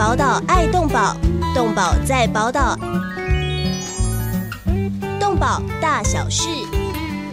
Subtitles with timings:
[0.00, 1.14] 宝岛爱动宝，
[1.54, 2.74] 动宝在宝岛，
[5.20, 6.48] 动宝大小事，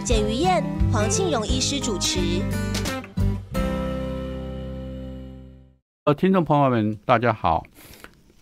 [0.03, 2.19] 简于燕、黄庆荣医师主持。
[6.03, 7.65] 呃，听众朋友们，大家好。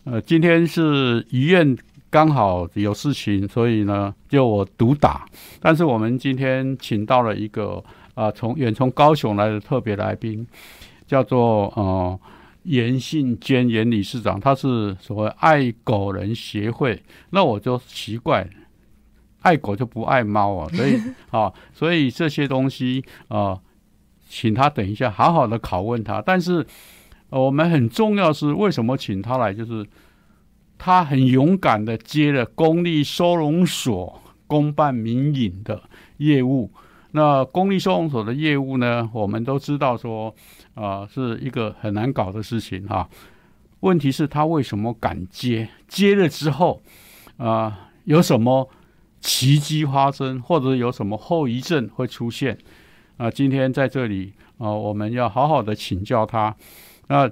[0.05, 1.77] 呃，今天是于燕
[2.09, 5.23] 刚好有事情，所以呢，就我独打。
[5.59, 7.83] 但是我们今天请到了一个
[8.15, 10.47] 啊，从远从高雄来的特别来宾，
[11.05, 12.19] 叫做呃
[12.65, 17.01] 严信坚严理事长，他是所谓爱狗人协会。
[17.29, 18.47] 那我就奇怪，
[19.41, 23.59] 爱狗就不爱猫啊， 所以啊，所以这些东西啊，
[24.27, 26.21] 请他等一下好好的拷问他。
[26.21, 26.65] 但是
[27.29, 29.85] 我们很重要是为什么请他来，就是
[30.77, 35.83] 他很勇敢的接了公立收容所公办民营的
[36.17, 36.71] 业务。
[37.11, 40.35] 那公立收容所的业务呢，我们都知道说
[40.75, 43.09] 啊、是一个很难搞的事情哈、
[43.79, 45.67] 问题是他为什么敢接？
[45.87, 46.83] 接了之后
[47.37, 48.69] 啊、有什么
[49.21, 52.57] 奇迹发生，或者有什么后遗症会出现？
[53.17, 56.55] 啊、今天在这里啊、我们要好好的请教他。
[57.07, 57.29] 那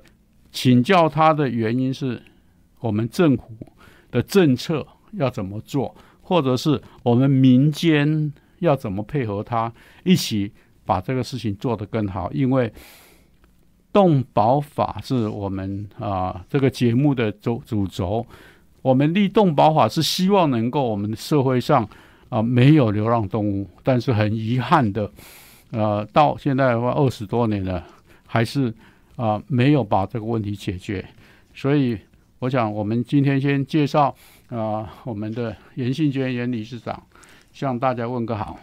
[0.51, 2.21] 请教他的原因是
[2.79, 3.43] 我们政府
[4.11, 9.73] 的政策要怎么做，或者是我们民间要怎么配合他，
[10.03, 10.51] 一起
[10.85, 12.31] 把这个事情做得更好。
[12.31, 12.71] 因为
[13.93, 18.25] 动保法是我们啊、这个节目的主主轴，
[18.81, 21.87] 我们立动保法是希望能够我们社会上
[22.29, 25.09] 啊、没有流浪动物，但是很遗憾的，
[25.69, 27.85] 呃，到现在的话二十多年了，
[28.25, 28.73] 还是
[29.15, 31.05] 啊、没有把这个问题解决，
[31.53, 31.95] 所以
[32.39, 34.13] 我想我们今天先介绍
[34.49, 37.01] 啊、我们的严信娟严理事长，
[37.51, 38.59] 向大家问个好。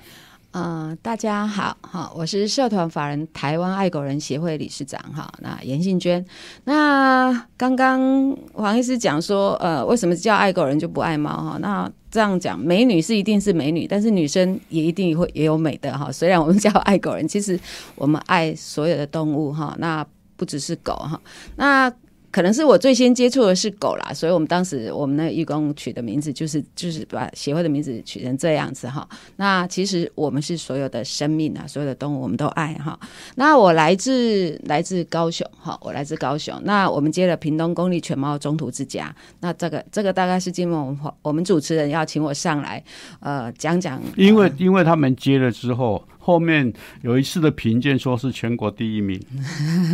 [0.52, 6.24] 呃，大家好，哈，我是社团法人台湾爱狗人协会理事长，哈，那严信娟。
[6.64, 11.56] 那刚刚黄医师讲说，呃，为什么叫爱狗人就不爱猫哈？
[11.60, 16.10] 那这样讲，美女是一定是美女，但是女生也一定会也有美的哈。
[16.10, 17.58] 虽然我们叫爱狗人，其实
[17.94, 20.04] 我们爱所有的动物哈，那
[20.36, 21.20] 不只是狗哈，
[21.54, 21.92] 那。
[22.32, 29.08] 可能是我最先接触的是狗啦，所以我们当时我们那个义工取的名字就是就是把协会的名字取成这样子哈。
[29.36, 32.98] 那其实我们是所有的生命啊，所有的动物我们都爱哈。
[33.34, 36.58] 那我来自来自高雄哈，我来自高雄。
[36.64, 42.82] 那我们接了屏东公立犬猫中途之家，那这个这个大概是今天我们我们主持人要请我上来
[43.20, 46.72] 呃讲讲，因为因为他们接了之后，后面
[47.02, 49.20] 有一次的评鉴说是全国第一名，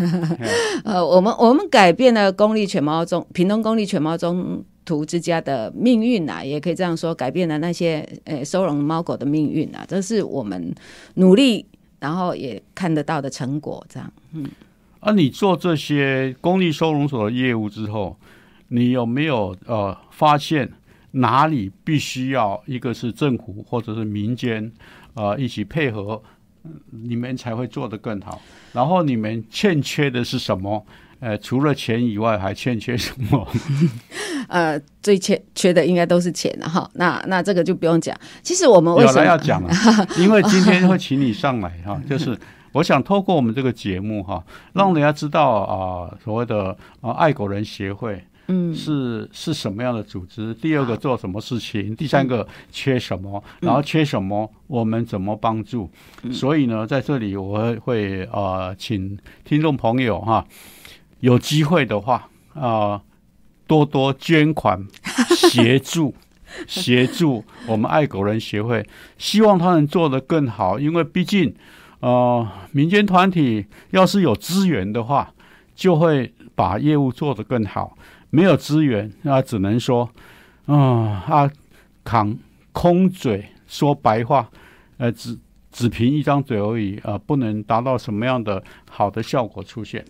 [0.84, 10.74] 呃，我们我们改变了公立犬猫中屏东公立犬猫中途之家的命运啊，也可以这样说，改变了那些呃收容猫狗的命运啊，这是我们
[11.14, 11.64] 努力
[12.00, 14.12] 然后也看得到的成果，这样。
[14.32, 14.44] 嗯。
[15.00, 18.16] 啊，你做这些公立收容所的业务之后，
[18.68, 20.68] 你有没有呃发现
[21.12, 24.72] 哪里必须要一个是政府或者是民间
[25.16, 26.22] 呃一起配合，
[26.62, 28.40] 嗯你们才会做得更好？
[28.72, 30.86] 然后你们欠缺的是什么？
[31.18, 33.48] 呃，除了钱以外，还欠缺什么？
[34.48, 36.88] 呃，最缺缺的应该都是钱了哈。
[36.94, 38.14] 那那这个就不用讲。
[38.42, 39.70] 其实我们为有什么了要讲了，
[40.20, 42.38] 因为今天会请你上来哈，就是
[42.72, 44.44] 我想透过我们这个节目哈，
[44.74, 48.22] 让人家知道啊、所谓的啊爱狗人协会。
[48.48, 50.54] 嗯是是什么样的组织？
[50.54, 51.94] 第二个做什么事情？
[51.94, 53.42] 第三个缺什么？
[53.60, 54.50] 然后缺什么？
[54.66, 55.90] 我们怎么帮助？
[56.32, 60.46] 所以呢，在这里我会会呃，请听众朋友哈，
[61.20, 63.02] 有机会的话啊、
[63.66, 64.86] 多多捐款
[65.36, 66.14] 协助。
[66.68, 68.86] 协助我们爱狗人协会，
[69.18, 71.52] 希望他能做得更好，因为毕竟，
[71.98, 75.34] 呃，民间团体要是有资源的话，
[75.74, 77.98] 就会把业务做得更好。
[78.36, 80.06] 没有资源，那只能说，
[80.66, 80.76] 啊、
[81.26, 81.50] 啊，
[82.04, 82.36] 扛
[82.70, 84.50] 空嘴说白话，
[84.98, 85.38] 呃，只
[85.72, 90.04] 只凭一张嘴而已，啊，不能达到什么样的好的效果出现。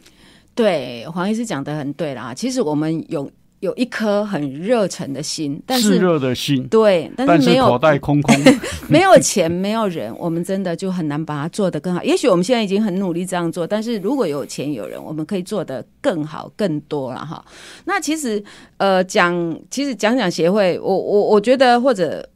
[0.57, 2.35] 对黄医师讲的很对啦。
[2.35, 3.31] 其实我们有
[3.61, 8.35] 有一颗很热忱的心，但炽是热的心，对，但是没有是口袋空空。
[8.89, 12.03] 没有钱，没有人，我们真的就很难把它做得更好。
[12.03, 17.45] 也许我们现在已经很努力这样做，但是如果有钱有人，我们可以做得更好、更多了哈。
[17.85, 18.43] 那其实
[18.77, 22.29] 呃，讲其实讲讲协会，我我我觉得或者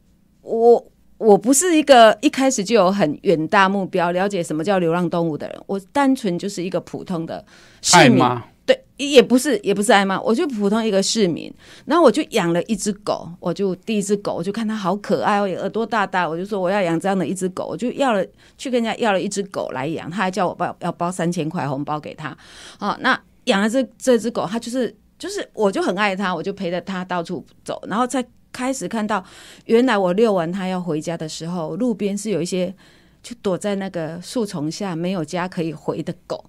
[0.42, 0.84] 我。
[1.20, 7.44] 我不是一个一开始就有很远大目标、了解什么叫流浪动物的人，我单纯就是一个普通的
[7.82, 8.24] 市民。
[9.08, 11.52] 也不是，也不是爱妈，我就普通一个市民，
[11.86, 18.24] 然后我就养了一只狗，我就第一只狗，我就看它好可爱哦，耳朵大大，我就说我要养这样的一只狗，我就要了
[18.58, 22.36] 去跟人家要了一只狗来养，他还叫我包要包三千块红包给他，
[22.78, 29.24] 哦，那养了这这只狗，它就是就是我就很爱他，我就陪着他到处走，然后再开始看到，
[29.64, 32.74] 原来我遛完它要回家的时候，路边是有一些
[33.22, 36.44] 就躲在那个树丛下没有家可以回的狗，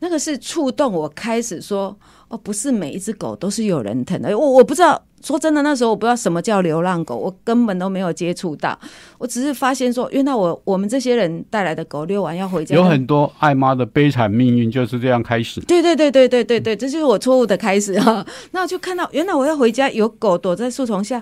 [0.00, 1.96] 那个是触动我开始说，
[2.28, 5.02] 哦，不是每一只狗都是有人疼的，我我不知道。
[5.20, 8.78] 说真的，那时候我不知道什么叫流浪狗，我根本都没有接触到。
[9.18, 15.60] 我只是发现说，原来我我们这些人带来的狗遛完要回家，有很多爱妈的悲惨命运就是这样开始。
[15.62, 18.24] 对对对对对对对，这就是我错误的开始哈。
[18.52, 21.20] 那我就看到，原来我要回家，有狗躲在树丛下，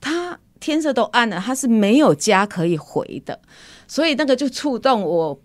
[0.00, 3.38] 它天色都暗了，它是没有家可以回的，
[3.86, 5.38] 所以那个就触动我。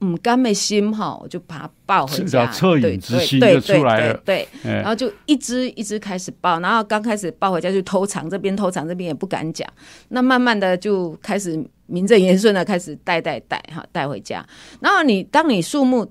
[0.00, 4.22] 嗯，甘美心哈，我就把它抱回家，恻隐之心就出来了。
[4.24, 9.68] 对，然后就一只一只开始抱，然后刚开始抱回家就偷藏，这边偷藏，这边也不敢讲。
[10.10, 14.46] 那慢慢的就开始名正言顺的开始带带带哈带回家。
[14.80, 16.08] 然后你当你树木，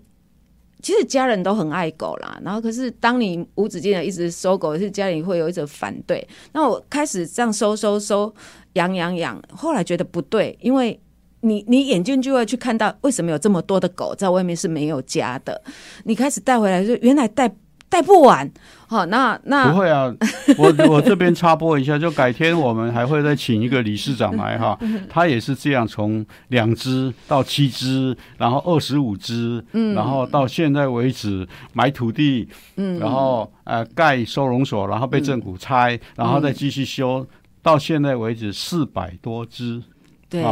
[0.81, 2.37] 其实家人都很爱狗啦。
[2.43, 6.27] 然后可是当你无止境的一直收狗，是家里会有一种反对。
[6.51, 8.35] 那我开始这样收收收
[8.73, 10.99] 养养养，后来觉得不对，因为。
[11.41, 15.61] 你你眼睛就会去看到，为什么有这么多的狗在外面是没有家的？
[16.03, 17.53] 你开始带回来，就原来带
[17.89, 18.49] 带不完。
[18.87, 20.11] 好，那那不会啊，
[20.57, 24.77] 我我这边插播一下，就改天我们还会再请一个理事长来哈，
[25.09, 32.47] 他也是这样，从两只到七只，然后二十五只，嗯，然后到现在为止买土地，
[32.77, 37.27] 嗯，然后呃盖收容所，然后被政府拆，然后再继续修，
[37.61, 39.83] 到现在为止四百多只，
[40.29, 40.43] 对。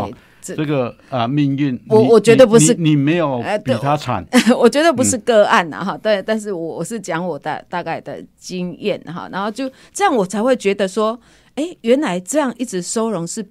[0.53, 4.25] 这个啊，命运，我我觉得不是你没有比他惨，
[4.59, 11.17] 我觉得不是个案呐哈，对，但是我我是讲我的大概的经验哈，然后就这样我才会觉得说，
[11.55, 13.45] 哎，原来这样一直收容是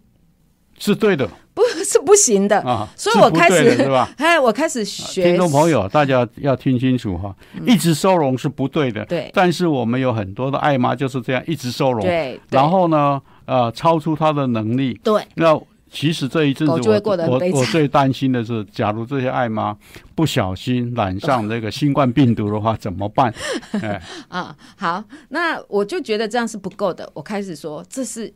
[0.79, 4.08] 是对的，不 是不行的啊，所以我开始是吧？
[4.19, 7.35] 哎，我开始学，听众朋友大家要听清楚哈，
[7.67, 15.61] 一直收容是不对的，对，但是我们有很多的爱妈就是这样一直收容，对，然后呢，呃，超出他的能力，对，那。
[15.94, 19.75] 其实这一阵子，我我我最担心的是，假如这些爱妈
[20.17, 23.32] 不小心染上这个新冠病毒的话，怎么办？
[23.81, 27.08] 哎，啊，好，那我就觉得这样是不够的。
[27.14, 28.35] 我开始说，这是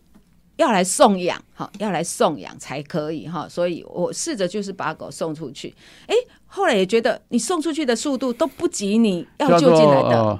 [0.56, 3.48] 要来送养，哈，要来送养才可以，哈。
[3.48, 5.74] 所以我试着就是把狗送出去。
[6.06, 6.14] 哎，
[6.46, 10.38] 后来也觉得你送出去的速度都不及你要救进来的。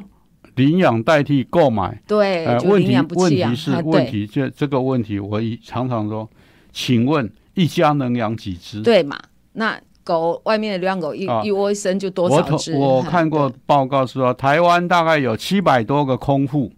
[0.55, 6.31] 领养代替购买，对，问题问题是问题，这这个问题我常常说。
[6.79, 8.81] 请问一家能养几只？
[8.83, 9.19] 对嘛？
[9.55, 12.73] 那狗外面的流浪狗一一窝生就多少只？
[12.77, 16.71] 我 看过报告说，台湾大概有七百多个空户，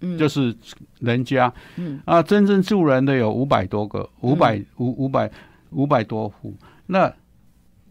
[0.00, 0.56] 嗯，就是
[1.00, 5.28] 人家，嗯啊，真正住人的有五百多个，五百五五百
[5.72, 6.54] 五百多户。
[6.86, 7.12] 那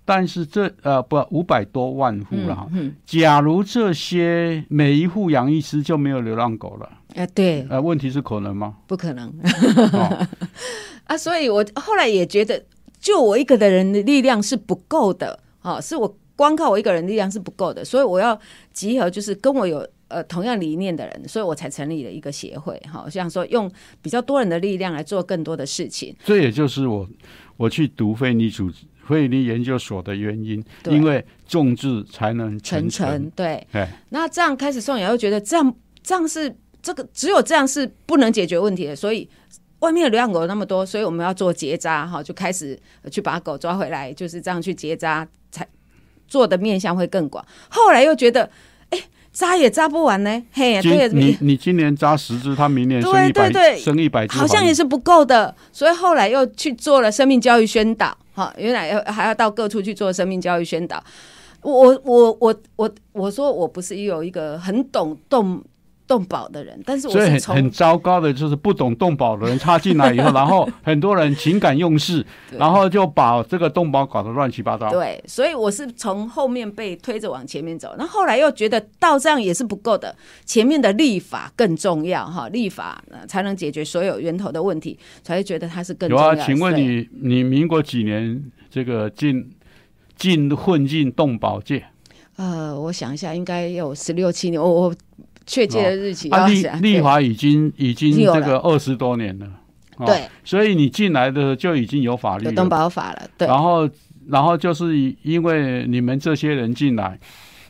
[0.07, 2.65] 但是这呃不五百多万户了哈。
[3.05, 6.89] 假如这些每一户养一只，就没有流浪狗了。
[7.17, 7.67] 啊，对。
[7.69, 8.77] 呃，问题是可能吗？
[8.87, 9.33] 不可能。
[11.03, 12.63] 啊，所以我后来也觉得，
[13.01, 18.39] 就我一个的人的力量是不够的，啊，是我光靠我一个人力量是不够的，所以我要
[18.71, 23.69] 集合，就是跟我有呃同样理念的人，所以我才成立了一个协会，哈，像说用
[24.01, 26.15] 比较多人的力量来做更多的事情。
[26.23, 27.05] 这也就是我
[27.57, 28.71] 我去读非你组
[29.07, 33.29] 织非你研究所的原因，因为众志才能成成。
[33.35, 33.65] 对，
[34.09, 39.29] 那这样开始送养，又觉得这样这样是这个只有这样是不能解决问题的，所以。
[39.79, 42.75] 外面的流浪狗那么多，所以我们要做结扎哈，就开始
[43.11, 45.67] 去把狗抓回来，就是这样去结扎，才
[46.27, 47.45] 做的面向会更广。
[47.69, 48.49] 后来又觉得，哎，
[49.37, 61.03] 扎也扎不完呢，嘿，对，你你今年扎十只，他明年生一百，生一百只，好像也是不够的，所以后来又去做了生命教育宣导，哈，原来要还要到各处去做生命教育宣导。
[61.61, 65.63] 我我我我我说我不是有一个很懂动。
[66.07, 72.25] 动保的人，但是所以很很糟糕的就是不懂动保的人插进来以后，然后很多人情感用事，
[72.57, 74.89] 然后就把这个动保搞得乱七八糟。
[74.89, 86.33] 对，所以我是从后面被推着往前面走，那后来又觉得到这样也是不够的，前面的立法更重要哈，立法才能解决所有源头的问题，才会觉得它是更重要。
[86.33, 89.51] 有啊，请问你你民国几年这个进
[90.15, 91.83] 进混进动保界？
[92.37, 94.95] 呃，我想一下，应该有十六七年，我我。
[95.47, 99.47] 确切的日期，啊，立立华已经已经这个二十多年了，
[100.05, 103.47] 对，所以你进来的就已经有法律，有动保法了，对。
[103.47, 103.89] 然后，
[104.27, 107.17] 然后就是因为你们这些人进来，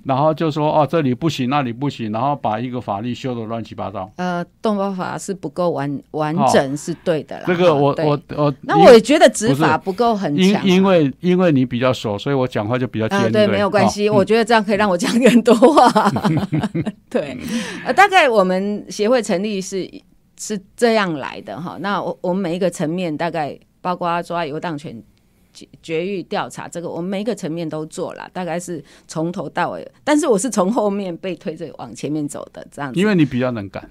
[0.04, 4.10] 然后就说哦这里不行那里不行，然后把一个法律修的乱七八糟。
[4.18, 7.44] 呃，动保法是不够完完整，是对的啦。
[7.48, 10.66] 这个我我我，那我也觉得执法不够很因强啊。
[10.66, 13.32] 因为因为你比较熟，所以我讲话就比较尖。
[13.32, 16.12] 对，没有关系，哦我觉得这样可以让我讲更多话。
[17.10, 17.38] 对，
[17.86, 19.90] 呃，大概我们协会成立是
[20.40, 21.78] 是这样来的哈。
[21.80, 25.02] 那我我们每一个层面，大概包括抓游荡权。
[25.58, 29.92] 绝绝育调查这个，我们每一个层面都做了，大概是从头到尾。
[30.04, 33.00] 但是我是从后面被推着往前面走的，这样子。
[33.00, 33.90] 因为你比较能干，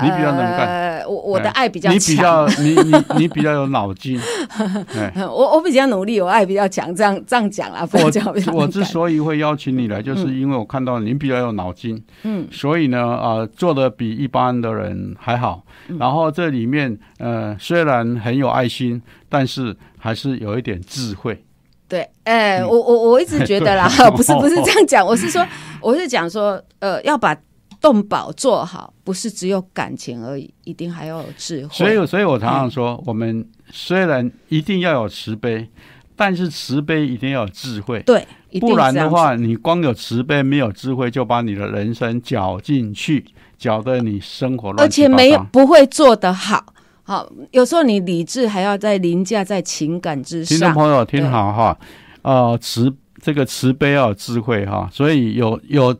[0.00, 0.66] 你比较能干。
[0.66, 4.18] 呃，我我的哎爱比较你比强，较你你你比较有脑筋。
[4.96, 15.62] 哎，我我比较努力，我爱比较强，这样这样讲啦，我我之所以会邀请你来，就是因为我看到你比较有脑筋，嗯，所以呢，呃，做的比一般的人还好。
[15.88, 21.42] 嗯然后这里面，呃，虽然很有爱心，但是还是有一点智慧。
[21.88, 25.42] 对，哎、嗯我我我一直觉得啦， 不是不是这样讲，我是说，
[25.80, 27.34] 我是讲说，呃，要把
[27.80, 31.72] 动保做好，不是只有感情而已，一定还要有智慧。
[31.72, 35.66] 所以，所以我常常嗯说，我们虽然一定要有慈悲，
[36.14, 38.02] 但是慈悲一定要有智慧。
[38.02, 38.26] 对，
[38.60, 43.24] 不然的话，你光有慈悲没有智慧，就把你的人生搅进去，
[43.56, 45.46] 搅得你生活而乱七八且没有。
[45.50, 46.74] 不会做得好。
[47.06, 50.58] 好，有时候你理智还要在凌驾在情感之上。
[50.58, 51.78] 听众朋友听好哈，
[52.22, 55.94] 呃，慈这个慈悲要有智慧哈，所以有有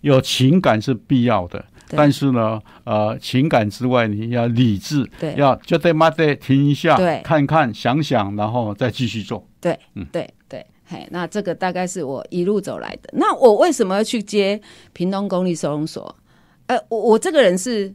[0.00, 9.46] 有情感是必要的，但是呢，呃，情感之外你要理智，对要就得妈得停一下，对看看想想，然后再继续做。
[9.60, 9.78] 对
[10.10, 13.10] 对，嘿，那这个大概是我一路走来的。
[13.12, 14.58] 那我为什么要去接
[14.94, 16.16] 屏东公立收容所？
[16.68, 17.94] 呃，我我这个人是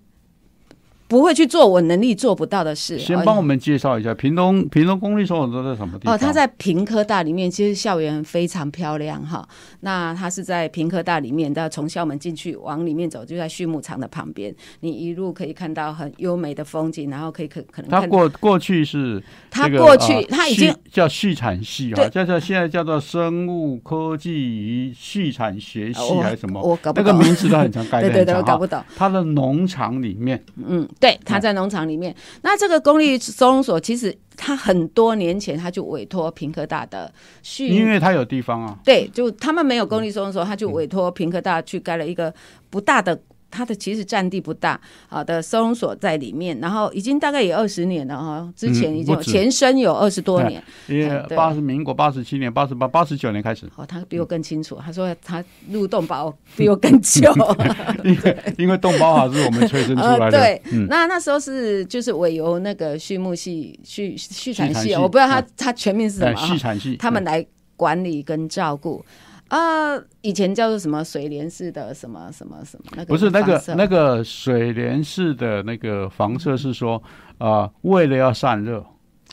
[1.14, 2.96] 不会去做我能力做不到的事。
[2.96, 6.16] 哦先帮我们介绍一下屏东屏东公立收容所在什么地方？
[6.16, 9.48] 哦，它在屏科大里面，其实校园非常漂亮哈。
[9.82, 14.52] 那它是在屏科大里面，的从校门进去往里面走，就在畜牧场的旁边。
[14.80, 26.60] 你一路可以看到很优美的风景，然后可以可可能它过过去是它这个过去呃它已经叫畜产系哈，对叫做现在叫做生物科技与畜产学系还是什么？
[26.60, 27.06] 我搞不懂。
[27.06, 28.66] 那个名字都很 长改对对对，我搞不。
[28.66, 28.82] 懂。
[28.96, 32.16] 它的农场里面，嗯，对，他在农场里面。
[32.44, 42.34] 那这个公立收容所，其实他很多年前他就委托平科大的去因为他有地方啊，对，就他们没有公立收容所，他就委托平科大去盖了一个
[42.70, 43.20] 不大的。
[43.54, 57.32] 它的其实占地不大，好的收容所在里面，然后已经大概也二十年了哈，之前已经有嗯前身有二十多年，因为八十民国八十七年、八十八、八十九年开始，哦，他比我更清楚，他说他入洞保比我更久，
[58.04, 65.48] 因为因为洞保法是我们催生出来 呃，的，对，嗯，那那时候是就是委由那个畜牧系、畜畜产系，系我不知道他嗯。
[65.56, 67.46] 他全名是什呃么哈畜产系，他们来
[67.76, 69.04] 管理跟照顾。
[69.50, 77.02] 啊、以前叫做什么水帘式的什么什么什么那个不是那个那个水帘式的那个房舍是说，
[77.38, 78.80] 啊，为了要散热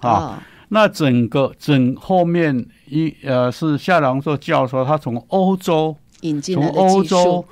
[0.00, 0.38] 啊，哦。
[0.69, 7.45] 那整个整后面一呃是夏良硕教授，他从欧洲引进从欧洲术，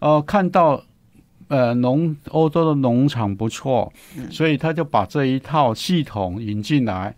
[0.00, 0.82] 呃看到
[1.46, 4.30] 呃农欧洲的农场不错，嗯。
[4.30, 7.14] 所以他就把这一套系统引进来。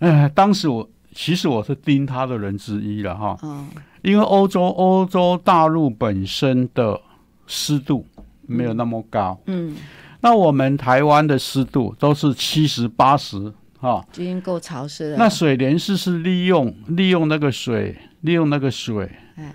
[0.00, 3.64] 呃，当时我其实我是盯他的人之一了哈，哦，
[4.02, 7.00] 因为欧洲欧洲大陆本身的
[7.46, 8.06] 湿度
[8.46, 9.76] 没有那么高，嗯，
[10.20, 14.04] 那我们台湾的湿度都是七十八十哈。
[14.12, 15.16] 就已经够潮湿了。
[15.16, 19.52] 那水帘式是利用利用那个水，利用那个水，哎，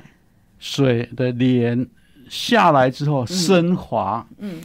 [0.60, 1.88] 水的帘
[2.30, 4.62] 下来之后升华，嗯，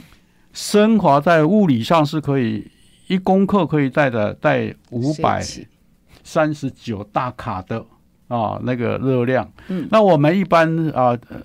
[0.53, 2.69] 升华在物理上是可以
[3.07, 5.43] 一公克可以带的带五百
[6.23, 7.83] 三十九大卡的
[8.29, 11.41] 啊那个热量，嗯，那我们一般啊呃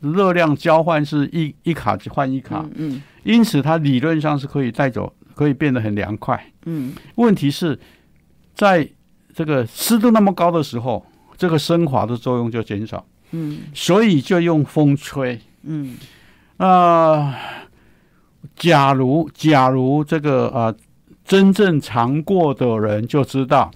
[0.00, 6.42] 热量交换是一一卡换一卡，嗯因此它理论上是可以带走，可以变得很凉快。
[6.66, 6.92] 嗯。
[7.16, 7.78] 问题是
[8.54, 8.88] 在
[9.34, 11.04] 这个湿度那么高的时候，
[11.36, 13.60] 这个升华的作用就减少，嗯。
[13.74, 15.40] 所以就用风吹。
[15.62, 15.96] 嗯。
[16.58, 17.34] 那、
[18.54, 20.76] 假如假如这个呃
[21.24, 23.70] 真正尝过的人就知道，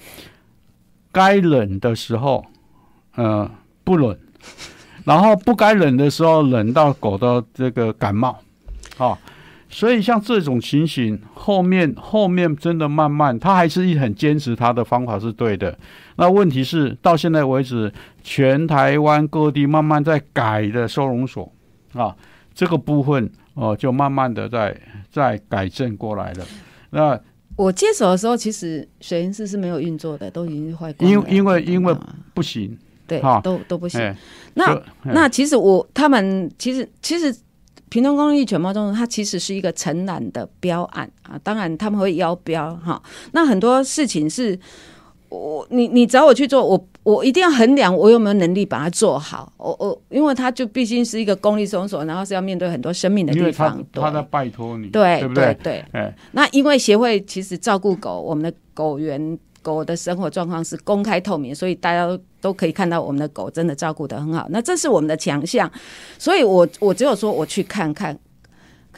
[1.13, 2.45] 该冷的时候，
[3.15, 3.51] 呃
[3.85, 4.17] 不冷，
[5.05, 8.39] 然后不该冷的时候冷到狗的这个感冒，
[8.99, 9.19] 啊、
[9.71, 15.77] 所以像这种情形，后面后面真的慢慢，他还是一很坚持他的方法是对的。
[16.17, 21.51] 那问题是到现在为止，全台湾各地慢慢在改的收容所
[21.95, 22.15] 啊，
[22.55, 24.77] 这个部分哦、就慢慢的在
[25.11, 26.45] 在改正过来了。
[26.91, 27.19] 那
[27.59, 31.29] 我接手的时候，其实水银室是没有运作的，都已经坏光了。
[31.29, 34.01] 因因为因为嗯不行，对哈，都都不行。
[34.01, 34.17] 哎，
[34.55, 37.37] 那那其实我他们其实其实
[37.89, 43.03] 平东公益犬猫中心它其实是一个承揽的标案啊，当然他们会邀标哈。
[43.33, 44.57] 那很多事情是
[45.29, 49.51] 我你你找我去做，我我一定要衡量我有没有能力把它做好。
[49.57, 55.57] 我我因为它就毕竟是一个公立收容所，然后是要面对很多生命的地方，对他在拜托你，对对不对？
[55.63, 56.01] 对对。
[56.03, 64.47] 哎，那因为协会其实照顾狗，我们的狗园狗的生活状况是公开透明，所以大家都都可以看到我们的狗真的照顾得很好。
[64.51, 65.71] 那这是我们的强项，
[66.19, 68.15] 所以我我只有说我去看看。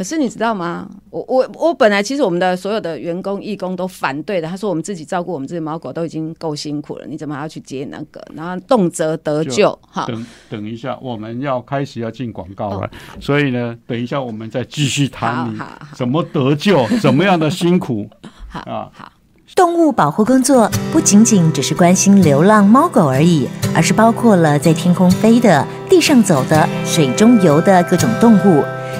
[0.00, 0.88] 可是你知道吗？
[1.10, 8.18] 我我我本来其实我们的所有的员工义工都反对的，他说我们自己照顾我们自己猫狗都已经够辛苦了，你怎么还要去接那个？
[8.34, 12.90] 然后动辄得救，哈，等等一下，我们要开始要进广告了，哦
[13.20, 15.54] 所以呢，等一下我们再继续好谈
[15.94, 18.08] 怎么得救， 怎么样的辛苦
[18.48, 18.88] 好啊。
[18.94, 19.12] 好。
[19.54, 28.64] 动物保护工作不仅仅只是关心流浪猫狗而已，而是包括了在天空飞的、地上走的、水中游的各种动物。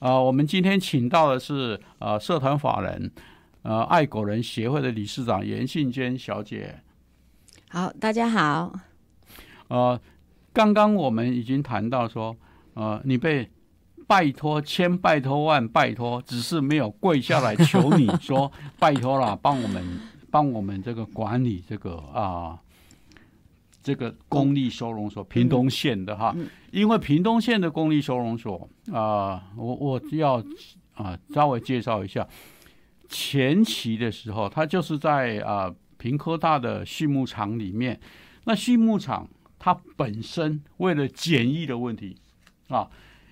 [0.00, 3.10] 呃，我们今天请到的是呃社团法人
[3.62, 6.80] 呃爱狗人协会的理事长严信娟小姐。
[7.68, 8.72] 好，大家好。
[9.68, 10.00] 呃，
[10.54, 12.34] 刚刚我们已经谈到说，
[12.72, 13.50] 呃，你被
[14.06, 22.58] 拜托千拜托万拜托，只是没有跪下来求你说 拜托啦，帮我们帮我们这个管理这个啊、
[23.90, 26.32] 这个公立收容所，屏东县的哈，
[26.70, 30.40] 因为屏东县的公立收容所啊、我我要
[30.94, 32.24] 啊、稍微介绍一下，
[33.08, 37.98] 前期的时候，它就是在啊、屏科大的畜牧场里面，
[38.44, 42.16] 那畜牧场它本身为了检疫的问题
[42.68, 42.88] 啊，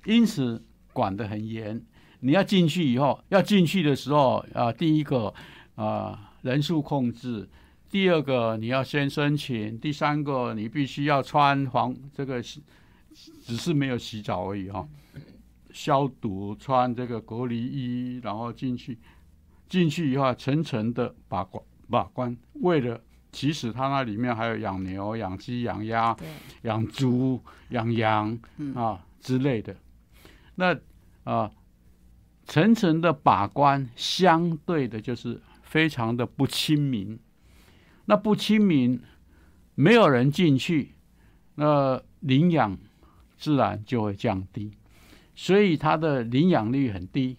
[0.06, 0.60] 因此
[0.92, 1.80] 管得很严。
[2.18, 5.32] 你要进去以后，要进去的时候啊，第一个
[5.76, 7.48] 啊人数控制，
[7.90, 12.62] 第二个你要先申请，第三个你必须要穿防这个洗，
[13.46, 14.86] 只是没有洗澡而已哈、
[15.72, 18.98] 消毒，穿这个隔离衣，然后进去，
[19.68, 23.00] 进去以后层层的把关把关，为了
[23.32, 26.14] 其实他那里面还有养牛、养鸡、养鸭、
[26.62, 28.38] 养猪、养羊
[28.74, 29.74] 啊之类的。
[30.56, 30.78] 那
[31.24, 31.50] 啊，
[32.44, 37.18] 层层的把关，相对的就是非常的不亲民。
[38.10, 38.98] 那不亲民，
[39.74, 40.94] 没有人进去，
[41.56, 42.78] 那领养
[43.36, 44.72] 自然就会降低，
[45.34, 47.36] 所以它的领养率很低。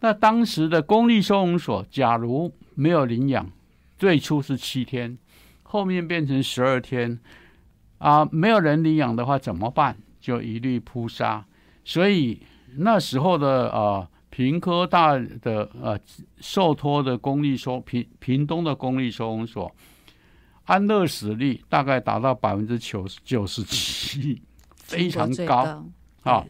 [0.00, 3.50] 那当时的公立收容所，假如没有领养，
[3.98, 5.18] 最初是七天，
[5.62, 7.20] 后面变成十二天，
[7.98, 9.98] 啊，没有人领养的话怎么办？
[10.18, 11.44] 就一律扑杀。
[11.84, 12.40] 所以
[12.78, 15.96] 那时候的呃屏科大的呃
[16.40, 19.72] 受托的公立收屏屏东的公立收容所，
[20.64, 24.42] 安乐死率大概达到百分之九十九十七，
[24.74, 25.86] 非常高
[26.24, 26.44] 啊。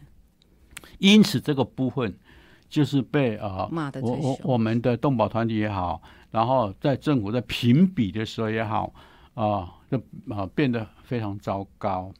[0.97, 2.17] 因此这个部分
[2.67, 3.69] 就是被呃
[4.01, 4.39] 我我。
[4.41, 8.91] 我们的动保团体也好，然后在政府在评比的时候也好，
[9.35, 9.97] 啊、就
[10.33, 12.11] 啊、变得非常糟糕。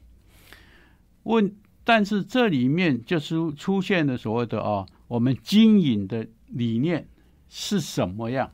[1.24, 1.52] 问，
[1.82, 7.06] 但是这里面就是出现了所谓的啊、我们经营的理念
[7.48, 8.50] 是什么样？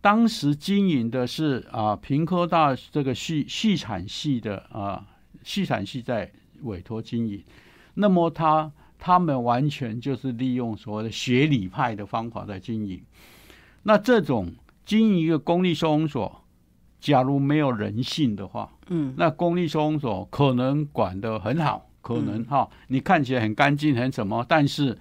[0.00, 5.06] 当时经营的是啊，平科大这个系系产系的啊，
[5.42, 6.30] 系产系在
[6.62, 7.42] 委托经营，
[7.94, 13.02] 那么他他们完全就是利用所谓的学理派的方法在经营。
[13.82, 14.54] 那这种
[14.84, 16.44] 经营一个公立收容所，
[17.00, 24.98] 假如没有人性的话，嗯，那公立收容所可能管得很好，可能哈、你看起来很干净很什么，但是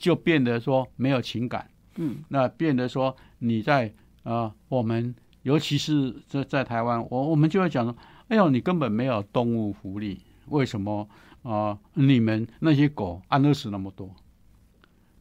[0.00, 3.92] 就变得说没有情感，嗯，那变得说你在
[4.24, 7.94] 呃，我们尤其是在在台湾，我我们就会讲说，
[8.28, 11.06] 哎呦，你根本没有动物福利，为什么
[11.42, 14.10] 啊、呃你们那些狗安乐死那么多？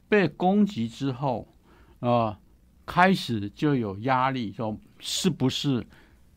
[0.07, 1.47] 被攻击之后，
[1.99, 2.35] 呃，
[2.85, 5.85] 开始就有压力，说是不是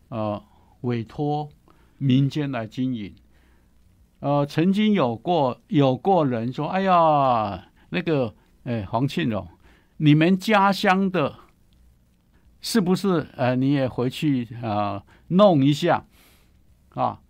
[0.09, 0.43] 呃
[0.83, 1.49] 委托
[1.99, 3.15] 民间来经营？
[4.21, 9.47] 呃，曾经有过有过人说：“哎呀，那个，哎，黄庆荣，
[9.99, 11.35] 你们家乡的，
[12.63, 13.29] 是不是？
[13.37, 16.07] 呃，你也回去啊弄一下
[16.95, 17.21] 啊？”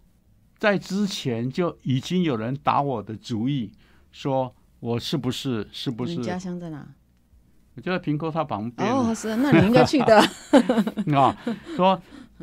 [0.56, 3.72] 在之前就已经有人打我的主意，
[4.12, 6.14] 说我是不是是不是？
[6.14, 6.86] 你家乡在哪？
[7.74, 8.88] 我就在平沟它旁边。
[8.88, 10.20] 哦，是，那你应该去的。
[11.18, 11.36] 啊，
[11.74, 12.00] 说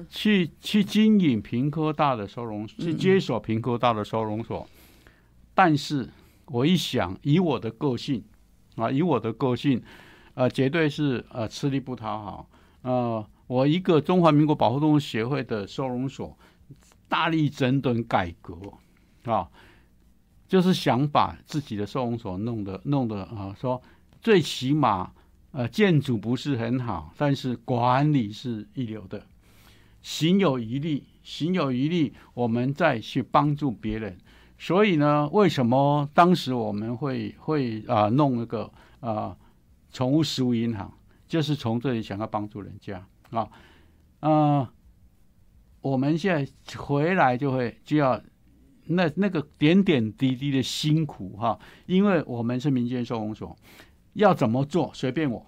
[0.10, 4.68] 去去经营平科大的收容，去接手平科大的收容所。
[5.54, 6.10] 但是
[6.52, 8.24] 我一想，以我的个性
[8.76, 9.82] 啊，以我的个性，
[10.34, 12.50] 呃，绝对是呃吃力不讨好。
[12.82, 16.38] 呃，我一个中华民国保护动物协会的收容所。
[17.08, 18.56] 大力整顿改革，
[19.26, 19.50] 啊，
[20.48, 23.82] 就是想把自己的收容所弄得弄得啊，说
[24.22, 25.12] 最起码
[25.52, 29.26] 呃建筑不是很好，但是管理是一流的，
[30.04, 34.16] 行有余力，行有余力，我们再去帮助别人。
[34.60, 39.36] 所以呢，为什么当时我们会会啊弄那个啊
[39.92, 40.94] 宠物食物银行，
[41.28, 43.50] 就是从这里想要帮助人家啊，
[44.20, 44.72] 啊。
[45.82, 48.22] 我们现在回来就会就要
[48.84, 53.56] 那那个点点滴滴的辛苦哈，因为我们是民间收容所，
[54.12, 55.46] 要怎么做随便我，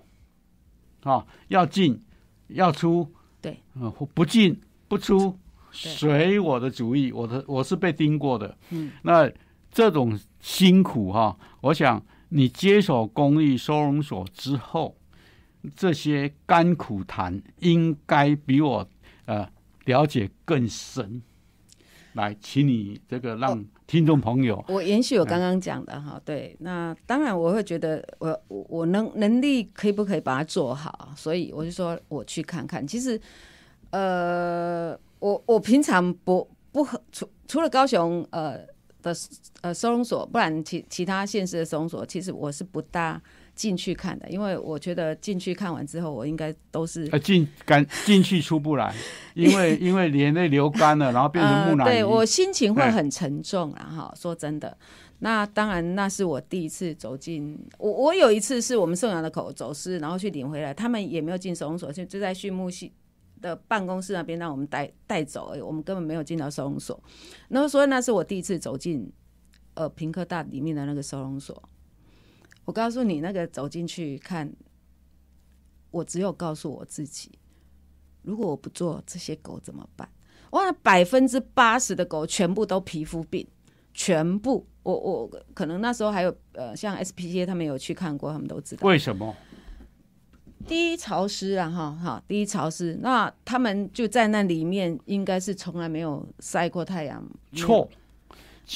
[1.04, 2.00] 啊，要进
[2.48, 5.38] 要出，对，嗯，不进不出
[5.72, 9.32] 随我的主意，我的我是被盯过的，嗯，那
[9.72, 14.96] 这种辛苦哈，我想你接手公益收容所之后，
[15.76, 18.88] 这些甘苦谈应该比我
[19.26, 19.48] 呃。
[19.86, 21.24] 了解更深，
[22.14, 32.86] 来，请你这个让听众朋友，我延续我刚刚讲的哈，对，那当然我会觉得我我我能能力可以不可以把它做好，所以我就说我去看看。
[32.86, 33.20] 其实，
[33.90, 38.60] 呃，我我平常不不除除了高雄呃
[39.02, 39.16] 的
[39.62, 43.22] 呃收容所，不然其其他县市的收容所，其实我是不大。
[43.54, 48.96] 进去看的，因为我觉得进去看完之后，我应该都是呃进赶进去出不来，
[49.36, 51.88] 因为因为眼泪流干了，然后变成木乃伊。
[51.90, 53.84] 对我心情会很沉重啊！
[53.84, 54.76] 哈，说真的，
[55.20, 62.92] 那当然那是我第一次走进我我有一次是我们送养的口走失，然后去领回来，他们也没有进收容所，就就在畜牧系
[63.42, 67.02] 的办公室那边让我们带带走，而已，我们根本没有进到收容所。
[67.50, 69.12] 那么所以那是我第一次走进
[69.74, 71.62] 呃平科大里面的那个收容所。
[72.66, 74.54] 我告诉你，那个走进去看，
[75.90, 77.32] 我只有告诉我自己，
[78.22, 80.08] 如果我不做这些狗怎么办？
[80.52, 83.48] 哇，百分之八十的狗全部都皮肤病，
[83.94, 84.68] 全部。
[84.84, 89.36] 我我可能那时候还有呃，像 SPC 他们有去看过，他们都知道为什么。
[90.68, 97.24] 第一潮湿啊，哈哈，第一潮湿，那他们就在那里面，应该是从来没有晒过太阳。
[97.54, 97.90] 错。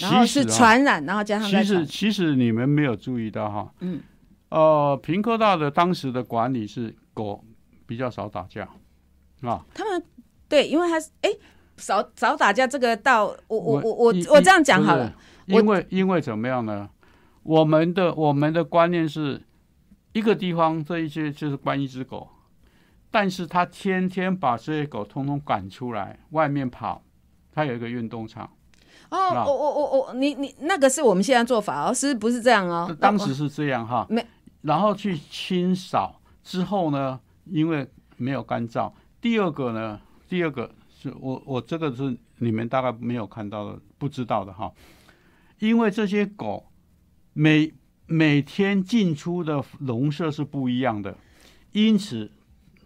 [0.01, 4.01] 然后是传染，然后加上其实其实你们没有注意到哈，嗯，
[4.49, 7.41] 呃，平科大的当时的管理是狗
[7.85, 8.67] 比较少打架
[9.41, 9.63] 啊。
[9.73, 10.03] 他们
[10.49, 11.29] 对，因为他是哎
[11.77, 15.13] 少少打架，这个到我我我我我这样讲好了，
[15.45, 16.89] 因为因为怎么样呢？
[17.43, 19.41] 我们的我们的观念是
[20.15, 22.29] 一个地方这一些就是关一只狗，
[23.11, 27.03] 但是他天天把这些狗通通赶出来外面跑，
[27.51, 28.49] 他有一个运动场。
[29.09, 32.95] 哦，我我我我，你你那个是我们现在做法哦，是不是这样哦？
[32.97, 34.25] 当时是这样哈，没，
[34.61, 38.89] 然后去清扫之后呢，因为没有干燥。
[39.19, 39.99] 第二个呢，
[40.29, 44.71] 第二个是我我这个是你们大概没有看到的，不知道的哈，
[45.59, 46.65] 因为这些狗
[47.33, 47.73] 每
[48.07, 51.15] 每天进出的笼舍是不一样的，
[51.71, 52.29] 因此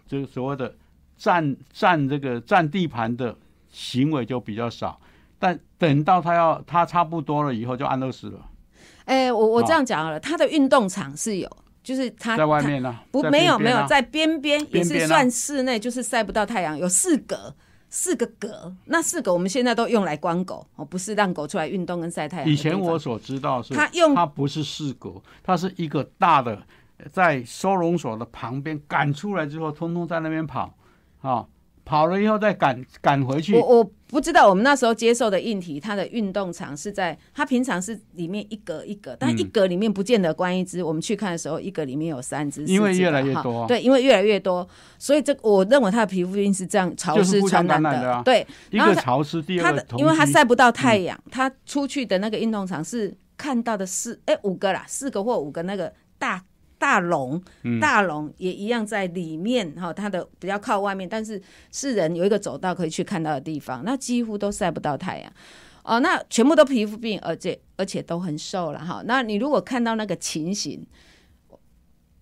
[0.08, 0.76] 这个所谓的
[1.18, 3.36] 占占这个占地盘的
[3.70, 5.00] 行为就比较少。
[5.38, 8.46] 但等到他要他差不多了以后，就安乐死了。
[9.06, 11.50] 哎，我我这样讲了，他的运动场是有，
[11.82, 17.56] 就是他在外面呢，不没有没有在边边，也是算室内，就是晒不到太阳，有四格
[17.90, 22.50] 四个格，那四个我们现在都用来关狗哦，不是让狗出来运动跟晒太阳。
[22.50, 26.62] 以前我所知道是，它用它不是四格，它是一个大的，
[27.12, 30.74] 在收容所的旁边赶出来之后，通通在那边跑
[31.22, 31.46] 啊。
[31.90, 33.56] 跑了以后再赶赶回去。
[33.56, 40.84] 我我不知道，我们那时候接受的硬体，它的运动场是在它平常是里面一格一格，但一格里面不见得关一只。
[40.84, 42.64] 我们去看的时候，一格里面有三只。
[42.66, 43.66] 因为越来越多。
[43.66, 44.68] 对，因为越来越多，
[45.00, 48.22] 所以这我认为它的皮肤病是这样潮湿传染的。
[48.24, 56.44] 对，一个潮湿，第二个因为它晒不到太阳，它出去的那个运动场是看到的四哎五个啦，四个或五个那个大
[56.80, 61.40] 大笼，嗯大龙也一样在里面哈，它的比较靠外面，但是
[61.72, 65.32] 是人有一个走道可以去看到的地方，那几乎都晒不到太阳。
[65.84, 69.02] 哦，那全部都皮肤病，而且而且都很瘦了哈。
[69.06, 70.86] 那你如果看到那个情形，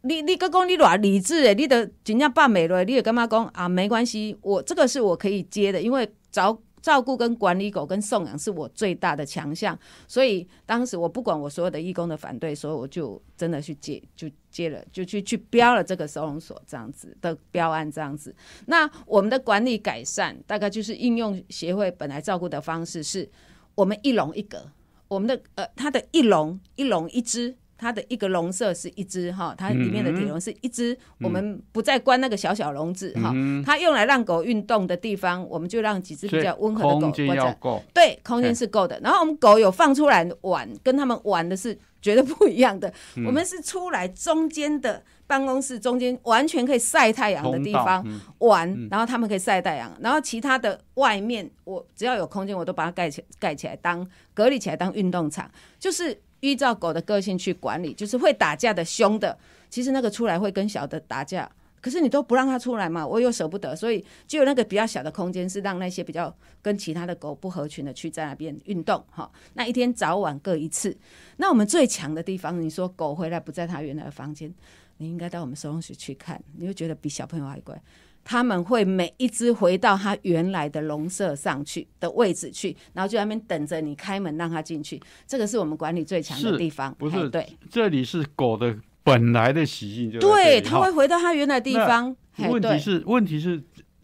[0.01, 3.67] 你你个讲你偌理智诶，你的真正扮美了，你也干嘛讲啊？
[3.67, 6.57] 没关系，我这个是我可以接的，因为照
[6.88, 18.34] 照顾跟管理狗跟送养是我最大的强项，所以当时我不管我所有的义工的反对，所以我就真的去接，就接了，就去去标了这个收容所这样子的标案这样子。
[18.67, 23.30] 那我们的管理改善，大概就是应用协会本来照顾的方式是，
[23.76, 24.71] 我们一笼一格，
[25.10, 27.54] 我们的呃，它的一笼一笼一只。
[27.77, 33.33] 它的一个笼舍是一只哈，它里面的铁笼是一只，我们不再关那个小小笼子哈，
[33.65, 38.99] 它用来让狗运动的地方，我们就让几只比较温和的狗空间要够，对，空间是够的。
[39.01, 42.91] 然后我们狗有放出来玩，跟他们玩的是绝对不一样的。
[43.15, 43.25] 嗯。
[43.25, 48.19] 我们是出来中间的办公室中间，完全可以晒太阳的地方嗯。
[48.39, 49.91] 玩，然后他们可以晒太阳。
[49.99, 57.93] 然后其他的外面，我只要有空间，我都把它盖起盖起来当隔离起来当运动场，就是依照狗的个性去管理。
[57.93, 59.38] 就是会打架的凶的，
[59.69, 61.50] 其实那个出来会跟小的打架。
[61.80, 69.32] 可是你都不让它出来嘛，我又舍不得，所以就有那个比较小的空间，是让那些比较跟其他的狗不合群的去在那边运动哈。
[69.54, 70.97] 那一天早晚各一次。
[71.38, 74.54] 那我们最强的地方，你说狗回来不在它原来的房间，
[74.97, 77.80] 你应该到我们收容所去看，你会觉得比小朋友还乖。
[78.29, 85.01] 他们会每一只回到它原来的笼舍上去的位置去，然后就在那边等着你开门让它进去。
[85.25, 92.13] 这个是我们管理最强的地方，不是对这里是狗的本来的习性就对，它会回到它原来的地方。
[92.49, 93.63] 问题是，问题是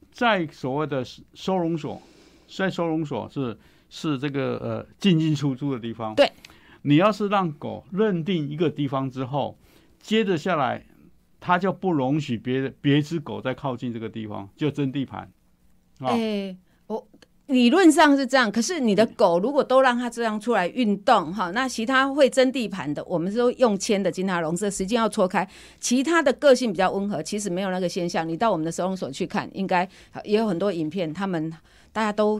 [0.09, 2.01] 在所谓的收容所，
[2.47, 3.57] 在收容所是
[3.89, 6.15] 是这个呃进进出出的地方。
[6.15, 6.31] 对，
[6.83, 9.57] 你要是让狗认定一个地方之后，
[10.01, 10.86] 接着下来，
[11.45, 15.29] 它就不容许别的别只狗再靠近这个地方，就争地盘。
[15.99, 16.56] 啊、哎、
[16.88, 17.06] 我
[17.47, 25.45] 理论上是这样，可是你的狗如果都让它这样出来运动哈，那其他会争地盘的，我们是都用牵的金塔笼子，时间要错开。
[25.82, 28.25] 其他的个性比较温和，其实没有那个现象。
[28.25, 29.86] 你到我们的收容所去看，应该
[30.23, 31.51] 也有很多影片，他们
[31.91, 32.39] 大家都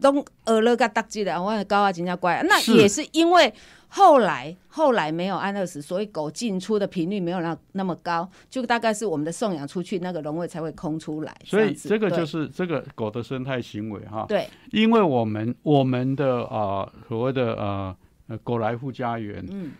[0.00, 3.54] 都耳了个大鸡的，我高啊，人家乖，那也是因为。
[3.96, 11.34] 后来，后来没有安乐死，所以狗进出的频率没有那那么高，就大概是我们的送养出去那个笼位才会空出来。
[11.46, 14.26] 所以这个就是这个狗的生态行为哈。
[14.28, 19.72] 对，因为我们我们的啊、呃所谓的呃呃狗来户家园，嗯，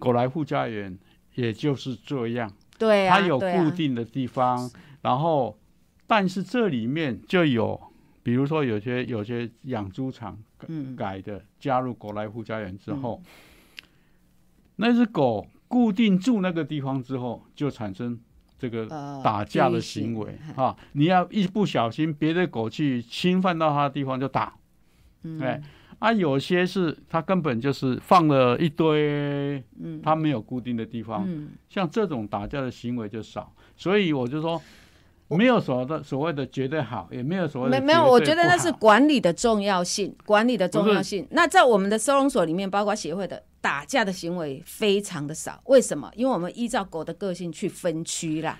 [0.00, 0.98] 狗来户家园
[1.36, 4.68] 也就是这样，对啊，它有固定的地方，
[5.00, 5.56] 然后
[6.08, 7.80] 但是这里面就有，
[8.24, 10.96] 比如说有些有些养猪场嗯。
[10.96, 13.22] 改的加入狗来户家园之后，
[14.80, 18.18] 那只狗固定住那个地方之后，就产生
[18.58, 20.76] 这个呃打架的行为嘿啊！
[20.92, 24.54] 你要一不小心，别的狗去侵犯到它的地方就打，
[25.22, 25.60] 嗯哎
[25.98, 34.60] 啊，有些是它根本就是放了一堆，嗯它没有固定的地方，嗯像这种打架的行为就少，所以我就说。
[35.32, 41.24] 没有所谓的所谓的绝对好，也没有所谓的没没有，我觉得那是管理的重要性，管理的重要性。
[41.30, 45.60] 那在我们的收容所里面，包括协会的打架的行为非常的少。
[45.66, 46.10] 为什么？
[46.14, 48.58] 因为我们依照狗的个性去分区啦，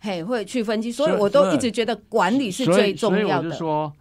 [0.00, 3.56] 嘿，会去分区，所以我都一直觉得管理是最重要所以我就的。
[3.56, 3.92] 说，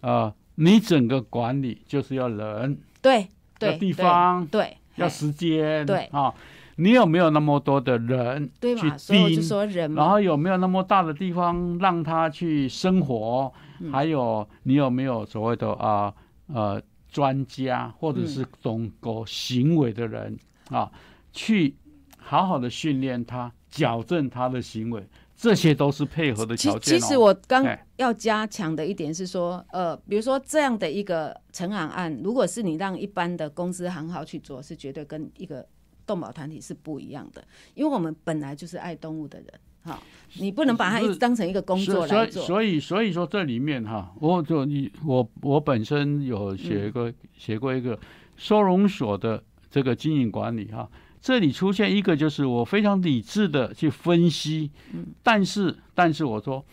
[0.00, 3.28] 呃，你整个管理就是要人，对
[3.58, 6.32] 对，要地方对，要时间，对啊，
[6.76, 9.42] 你有没有那么多的人去对嘛，所以我就盯？
[9.42, 13.52] 说人，然后有没有那么大的地方让他去生活？
[13.84, 16.14] 嗯还有你有没有所谓的啊
[16.46, 16.80] 呃
[17.12, 20.36] 专家或者是懂狗行为的人
[20.70, 20.90] 啊，
[21.32, 21.76] 去
[22.16, 27.00] 好好的训练他，矫正他的行为，这些都是配合的其条件、哦。
[27.00, 35.66] 其实我刚哎要加强的一点是说，呃，比如说这样的一个承航案，如果是你让一般的公司行号去做，是绝对跟一个
[36.06, 37.44] 动保团体是不一样的，
[37.74, 39.48] 因为我们本来就是爱动物的人，
[39.84, 39.98] 哈，
[40.34, 42.42] 你不能把它一直当成一个工作来做。
[42.44, 47.98] 所以所以所以说这里面哈，我就你我我本身有写过、嗯写过一个
[48.36, 50.88] 收容所的这个经营管理哈，
[51.20, 56.64] 这里出现一个就是我非常理智的去分析，嗯但是但是我说，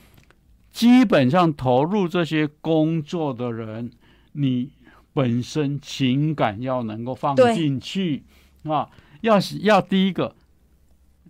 [0.72, 3.90] 基本上投入这些工作的人，
[4.34, 4.70] 你
[5.12, 8.24] 本身情感要能够放进去
[8.64, 8.88] 啊，
[9.22, 10.36] 要是要第一个。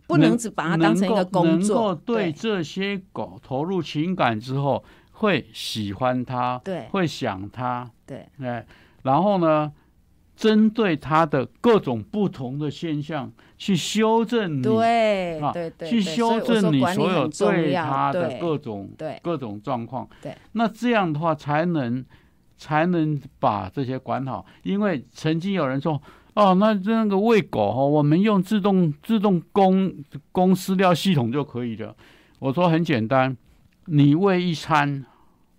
[0.10, 8.66] 不能只把它当成一个工能够，对这些狗投入情感之后，会喜欢它，对会想它，对，哎，
[9.04, 9.72] 然后呢，
[10.36, 20.10] 针对它的各种不同的现象去修正你，啊对对对，去修正你所有对对它的各种对各种状况。
[20.24, 22.04] 对，那这样的话才能
[22.58, 24.44] 才能把这些管好。
[24.64, 26.02] 因为曾经有人说，
[26.40, 29.94] 哦，那那个喂狗哈，我们用自动自动供
[30.32, 31.94] 供饲料系统就可以了。
[32.40, 33.36] 我说很简单，
[33.88, 35.06] 你喂一餐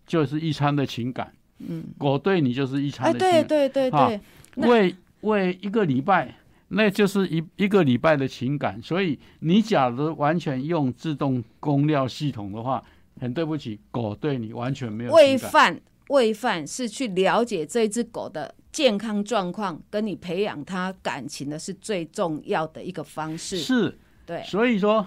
[0.06, 3.46] 就是一餐的情感，嗯，狗对你就是一餐哎，的情感。
[3.46, 4.20] 对对对对，
[4.54, 6.34] 喂喂一个礼拜，
[6.68, 8.80] 那就是一一个礼拜的情感。
[8.82, 12.82] 所以你假如完全用自动供料系统的话，
[13.20, 15.36] 很对不起，狗对你完全没有喂。
[15.36, 23.58] 饭喂饭是去了解这只狗的健康状况，跟你培养他感情的是最重要的一个方式。
[23.58, 25.06] 是，对，所以说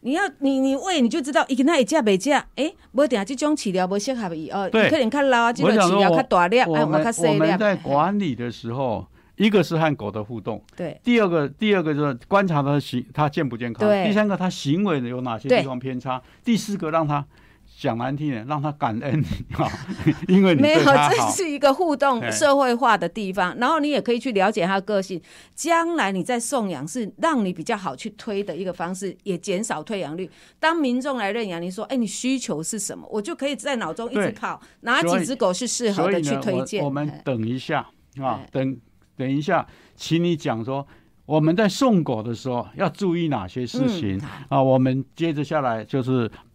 [0.00, 4.86] 你要你你喂你就知道，伊今仔会食袂食，诶，无定这种饲料无适合伊哦，对。
[4.86, 7.28] 伊可能较老啊，这个饲料较大粒，我啊，我们较细粒。
[7.28, 11.00] 我们在管理的时候，一个是和狗的互动，对。
[11.04, 17.24] 第二个第二个就是观察它的行，它健不健康，第三个它行为有哪些地方偏差，第四个让它
[17.78, 19.68] 讲难听点，让他感 恩你哈，
[20.28, 20.84] 因为你没有。
[20.84, 25.20] 这是一个互动社会化的地方，然后你也可以去了解他的个性，
[25.54, 30.30] 将来你在送养是让你比较好去推的一个方式，也减少退养率。
[30.60, 33.06] 当民众来认养，你说，哎，你需求是什么？
[33.10, 36.80] 我就可以在脑中一直对跑，哪几只狗是适合的去推荐。
[36.80, 37.80] 我我们哎等一下
[38.20, 38.76] 啊哎，等
[39.16, 40.86] 等一下，请你讲说
[41.26, 44.62] 我们在送狗的时候要注意哪些事情、嗯啊？
[44.62, 46.30] 我们接着下来就是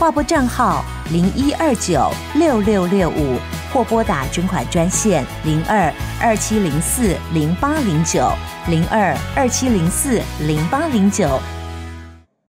[0.00, 0.82] 划拨账号
[1.12, 3.36] 零一二九六六六五，
[3.70, 8.26] 或拨打捐款专线零二二七零四零八零九
[8.70, 11.38] 零二二七零四零八零九。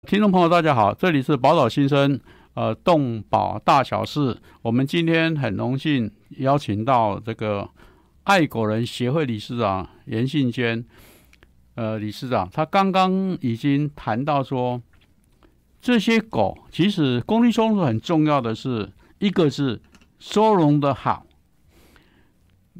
[0.06, 2.20] 听众朋友，大家好，这里是宝岛新生，
[2.54, 4.38] 呃，动保大小事。
[4.62, 7.70] 我们今天很荣幸邀请到这个
[8.26, 10.84] 爱国人协会理事长严信坚，
[11.76, 14.82] 呃，理事长，他刚刚已经谈到说，
[15.80, 19.82] 这些狗其实公立收容很重要的是，一个是
[20.20, 21.26] 收容的好，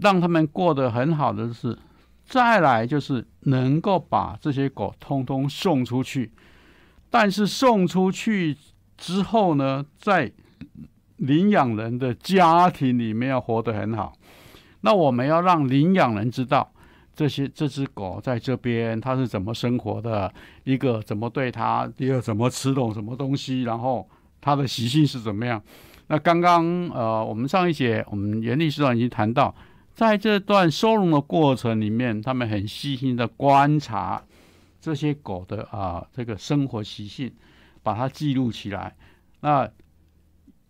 [0.02, 1.78] 让他们过得很好的是，
[2.26, 6.32] 再来就是能够把这些狗通通送出去。
[7.10, 8.58] 但是送出去
[8.98, 10.32] 之后呢，在
[11.16, 14.14] 领养人的家庭里面要活得很好。
[14.82, 16.72] 那我们要让领养人知道，
[17.18, 20.32] 这些这只狗在这边它是怎么生活的，
[20.66, 24.08] 一个怎么对它，第二怎么吃懂什么东西，然后
[24.40, 25.60] 它的习性是怎么样。
[26.10, 29.56] 那刚刚呃，我们上一节我们袁理事长已经谈到，
[29.96, 34.24] 在这段收容的过程里面，他们很细心的观察。
[34.80, 37.34] 这些狗的啊，这个生活习性，
[37.82, 38.96] 把它记录起来。
[39.42, 39.68] 那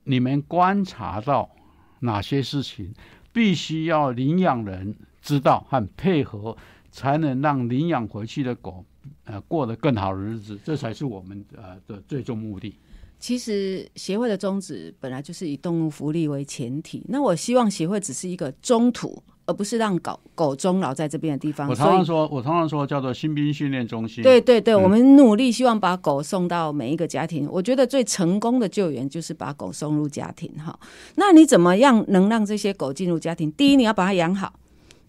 [0.05, 1.51] 你们观察到
[1.99, 2.93] 哪些事情，
[3.33, 4.95] 必须要领养人
[5.27, 6.55] 知道和配合，
[6.89, 8.85] 才能让领养回去的狗
[9.25, 12.73] 呃过得更好的日子，这才是我们呃的最终目的。
[13.19, 21.67] 其实协会的宗旨本来就是以动物福利为前提，那我希望协会只是一个中途，而不是让狗狗终老在这边的地方。
[21.67, 24.23] 我常常说，我常常说叫做新兵训练中心。
[24.23, 27.49] 对对对，嗯我们努力希望把狗送到每一个家庭。
[27.51, 30.79] 我觉得最成功的救援就是把狗送入家庭哈。
[31.15, 33.51] 那你怎么样能让这些狗进入家庭？
[33.53, 34.53] 第一，你要把它养好，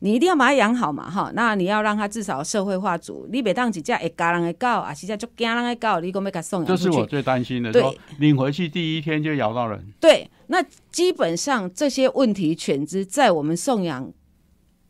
[0.01, 1.31] 你一定要把它养好嘛哈。
[1.35, 6.69] 那你要让它至少社会化组，你别当几只会家人的狗，啊，是只就惊人的狗，你讲要给它送养。
[6.69, 9.85] 这是我最担心的，对说领回去第一天就咬到人。
[10.01, 14.13] 对，那基本上这些问题犬只在我们送养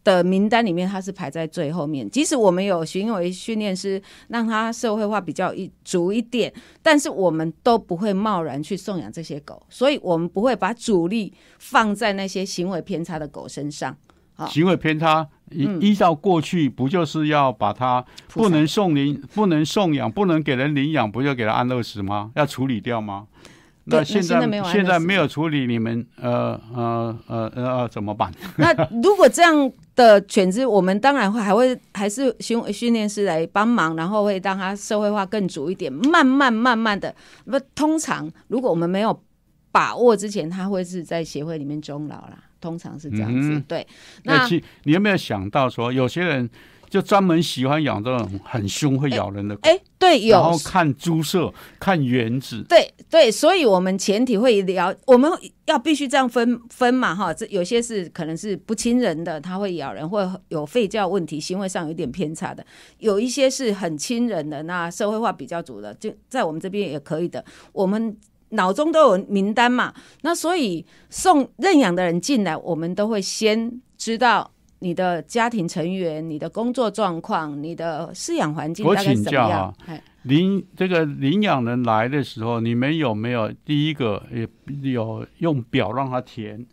[0.04, 2.08] 的名单里面，它是排在最后面。
[2.08, 6.52] 即使我们有行为训练师，让它社会化比较一足一点，
[6.82, 13.96] 但是我们都不会贸然去送养这些狗，所以我们不会把主力放在那些行为偏差的狗身上。
[14.38, 22.30] 好行为偏差依嗯依照过去，不就是要把它不能送领、不能送养、不能给人领养，不就给他安乐死吗？
[22.36, 23.26] 要处理掉吗？
[23.90, 24.38] 那现在
[24.70, 28.30] 现在没有处理，你们呃呃呃呃呃怎么办？
[28.58, 37.14] 那如果这样的犬只，我们当然会还会还是训训练师来帮忙，然后会让它社会化更足一点，慢慢慢慢的。
[37.46, 39.22] 不，通常如果我们没有
[39.72, 42.38] 把握之前，它会是在协会里面终老啦。
[42.60, 43.86] 通常是这样子，嗯对。
[44.24, 46.48] 那那其你有没有想到说，有些人
[46.88, 55.30] 就专门喜欢养这种很凶会咬人的狗，哎，对，有然后看猪舍、看园子，对对，所以我们前提会聊，我们
[55.66, 57.32] 要必须这样分分嘛哈。
[57.34, 62.64] 这有些是可能是不亲人的，它会咬人，或有吠叫问题，行为上有点偏差的；
[62.98, 67.44] 有一些是很亲人的，那社会化比较足的，就在我们这边也可以的。
[67.72, 68.16] 我们
[68.50, 69.92] 脑中都有名单嘛，
[70.22, 74.50] 那所以送认养的人进来，我们都会先知道。
[74.80, 79.74] 你的家庭成员、你的工作状况、你的饲养环境我大概怎么样。
[80.22, 84.48] 领这个领养人来的时候，你们有没有第一个也
[84.92, 86.64] 有用表让他填，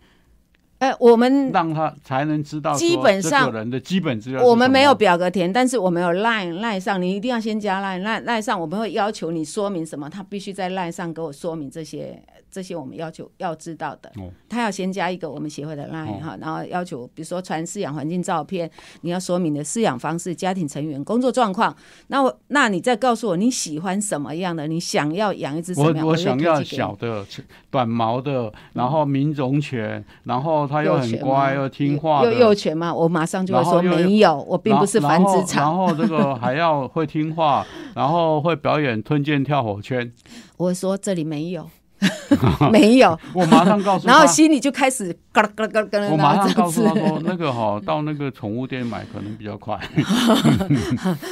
[0.79, 4.43] 哎，我们让他才能知道基本上人的基本资料？
[4.43, 12.21] 我们没有表格填，但是我们有 line line 上，你一定要先加 line line line 上，我们会要求你说明什么，他必须在 line 上给我说明这些
[12.55, 14.09] 这些我们要求要知道的。
[14.17, 21.75] 哦他要先加一个我们协会的 line 哦哈、然后要求比如说传饲养环境照片，你要说明你的饲养方式、家庭成员、工作状况。
[22.07, 27.25] 那我那你再告诉我你喜欢什么样的，你想要养一只什么样，我我想要小的、
[27.69, 35.77] 短毛的，然后民种犬，然后它又很乖又听话幼的，幼犬嘛，我马上就会说没有，我并不是繁殖然场。
[35.77, 40.09] 后然后这个还要会听话，然后会表演吞剑跳火圈。
[40.55, 41.69] 我会说这里没有，
[42.71, 49.79] 没有，我马上告诉他，然后心里就开始咯咯咯咯咯，我马上告诉他说，那个哈、到那个宠物店买可能比较快。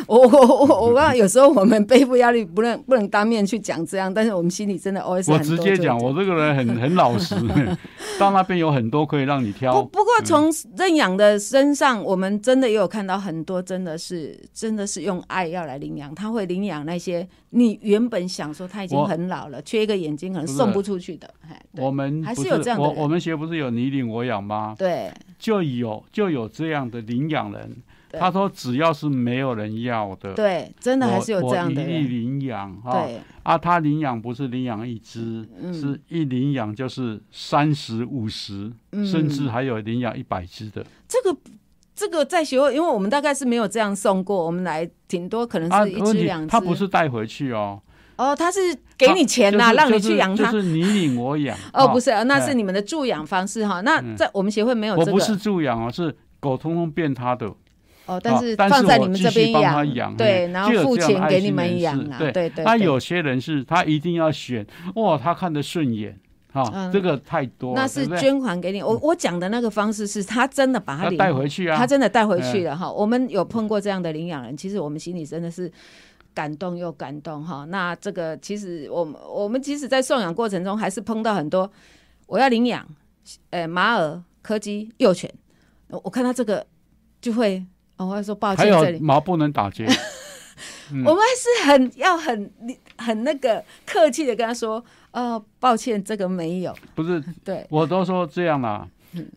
[0.07, 7.35] 我我我我刚有时候我们背负压力，不能不能当面去讲这样，但是我们心里真的 always 我直接讲，我这个人很很老实，
[8.19, 9.87] 到那边有很多可以让你挑不。
[9.89, 21.29] 不过从认养的身上，我们真的也有看到很多真的是真的是用爱要来领养，他会领养那些你原本想说他已经很老了，缺一个眼睛可能送不出去的，
[21.77, 24.75] 我们还是有这样的我我们学不是有你领我养吗？
[24.77, 27.77] 对就有就有这样的领养人，
[28.11, 33.03] 他说只要是没有人要的，对，真的还是有这样的我一律，领养哈。
[33.05, 40.85] 对，啊，他领养不是领养一只，嗯是一领养就是三十五十，嗯甚至还有领养一百只的。
[41.07, 41.37] 这个。
[41.95, 46.47] 这个在学会，因为我们大概是没有这样送过，我们来挺多可能啊，是一只两只。
[46.47, 47.79] 他不是带回去哦，
[48.15, 48.59] 哦，他是
[48.97, 50.51] 给你钱呐、就是让你去养他。
[50.51, 51.57] 就是你领我养。
[51.73, 53.81] 哦，不是，那哎是你们的助养方式哈。
[53.81, 55.11] 那嗯在我们协会没有这个。
[55.11, 57.47] 我不是助养哦，是狗通通变他的。
[58.05, 62.55] 哦，但是放在你们这边养对，然后付钱给你们养啊，对对对。
[62.55, 66.19] 对他有些人是他一定要选，哇，他看得顺眼，
[66.51, 68.83] 哈、嗯这个太多了，那是捐款给你。
[68.83, 72.91] 我我讲的那个方式是他真的把他要领带回去啊，他真的带回去了哈。
[72.91, 75.71] 我们有碰过这样的领养人，其实我们心里真的是
[76.33, 77.65] 感动又感动哈。
[77.65, 81.71] 那这个其实我们我们即使在送养过程中，还是碰到很多
[82.27, 82.87] 我要领养，
[83.49, 85.31] 呃，马尔、柯基、幼犬，
[85.87, 86.65] 我我看到这个
[87.21, 87.63] 就会，
[87.97, 89.85] 哦、我会说抱歉，这里有毛不能打结，
[90.91, 92.51] 嗯我们还是很要很
[92.97, 96.75] 很那个客气的跟他说，呃，抱歉，这个没有。
[96.95, 98.87] 不是，对，我都说这样啦。
[99.13, 99.27] 嗯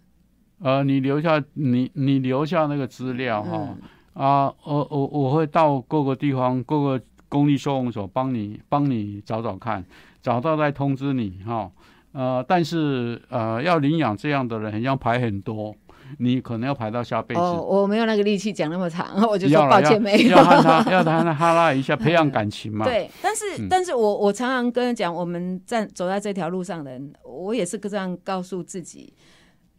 [0.58, 3.78] 呃，你留下你你留下那个资料哈、嗯
[4.16, 9.84] 啊，我我我会到各个地方各个公立收容所帮你帮你找找看，
[10.22, 11.70] 找到再通知你哈、
[12.12, 15.74] 呃，但是呃，要领养这样的人，很像排很多，
[16.18, 17.40] 你可能要排到下辈子。
[17.40, 20.30] 哦，我没有那个力气讲那么长， 我就说抱歉没有。
[20.30, 22.86] 要和他要和他哈拉一下，培养感情嘛。
[22.88, 29.12] 对，但是、嗯但是我我常常跟人讲，我们站走在这条路上的人，我也是这样告诉自己，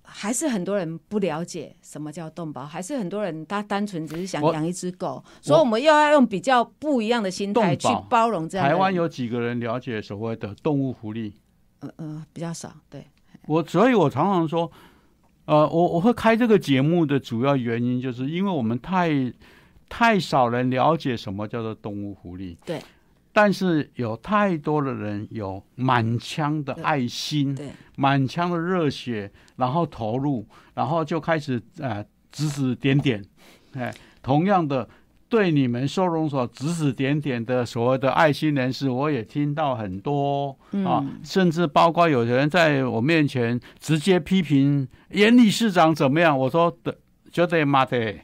[0.09, 8.65] 还是很多人不了解什么叫动保，还是很多人他单纯只是想我养一只狗，所以我们又要用比较不一样的心态去包容这样。
[8.65, 11.33] 台湾有几个人了解所谓的动物福利？
[11.79, 13.05] 呃呃比较少，对，
[13.45, 14.71] 我所以，我常常说，
[15.45, 19.11] 呃，我我会开这个节目的主要原因，就是因为我们太
[19.89, 22.57] 太少人了解什么叫做动物福利。
[22.65, 22.81] 对。
[23.37, 33.23] 但是有太多的人有满腔的爱心，对满腔的热血，然后投入，然后就开始呃指指点点，
[33.73, 34.89] 哎，同样的。
[35.29, 46.39] 对你们收容所指指点点的所谓的爱心人士，我也听到很多啊，嗯甚至包括有人在我面前直接批评严理事长怎么样。
[46.39, 46.97] 我说的，
[47.37, 47.63] 就得。
[47.63, 48.15] 骂的，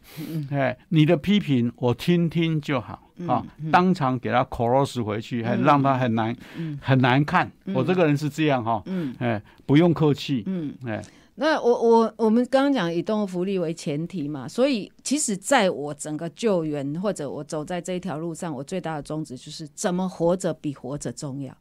[0.49, 6.35] 哎，你的批评我听听就好啊，当场给他 cross 回去，还让他很难
[6.81, 7.51] 很难看。
[7.75, 8.81] 我这个人是这样哈，
[9.19, 10.99] 哎，不用客气，嗯，哎。
[11.35, 21.55] 那我我我们刚刚讲以动物福利为前提嘛，所以其实在我整个救援或者我走在这一条路上，我最大的宗旨就是怎么活着比活着重要，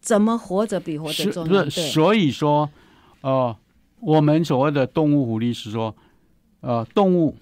[0.00, 1.68] 怎么活着比活着重要。
[1.70, 2.68] 所以说，
[3.20, 3.54] 呃，
[4.00, 5.94] 我们所谓的动物福利是说，
[6.62, 7.34] 呃，动物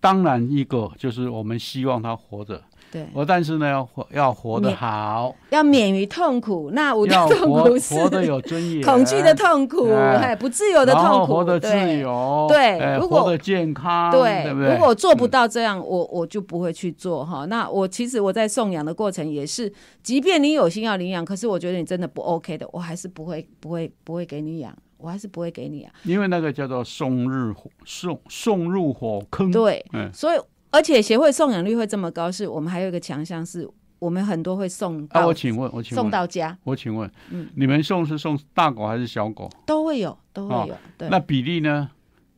[0.00, 2.60] 当然一个就是我们希望它活着。
[2.92, 6.72] 对，我但是呢，要活要活得好，要免于痛苦。
[6.72, 11.68] 那我的痛苦是活得有尊严，恐惧的痛苦，哎，不自由的痛苦，活得自
[11.98, 14.74] 由，对，如果活得健康，对，对不对？
[14.74, 17.44] 如果做不到这样，我我就不会去做哈。
[17.44, 25.92] 那我其实我在送养的过程也是，即便你有心要领养，可是我觉得你真的不 OK 的，我还是不会不会不会给你养，我还是不会给你啊。
[26.04, 30.38] 因为那个叫做送入送送入火坑，对，嗯，所以。
[30.72, 35.04] 而且协会送养率会这么高，是我们还有一个强项，是我们很多会送。
[35.10, 36.56] 啊，我请问，我请问，送到家。
[36.62, 39.50] 我请问，嗯，你们送是送大狗还是小狗？
[39.66, 40.76] 都会有，都会有。
[40.96, 41.08] 对。
[41.08, 41.90] 那比例呢？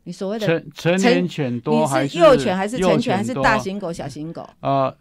[0.04, 4.48] 你所谓的成成年犬多还是幼犬还是成犬还是大型狗、小型狗？
[4.60, 4.96] 呃，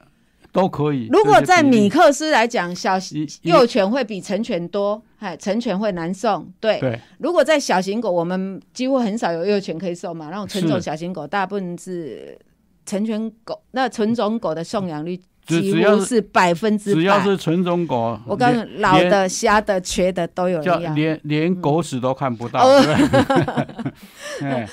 [0.51, 1.07] 都可以。
[1.11, 2.97] 如果在米克斯来讲，小
[3.41, 6.51] 幼犬会比成犬多，哎，成犬会难送。
[6.59, 6.79] 对。
[6.79, 6.99] 对。
[7.19, 12.37] 如果在小型狗，我们几乎很少有幼犬可以送嘛，那种纯种小型狗大部分是。
[12.83, 17.01] 成犬狗，那纯种狗的送养率几乎是百分之百。
[17.01, 22.63] 只要是纯种狗，我告诉你，老的、瞎的、瘸的都有人连连狗屎都看不到。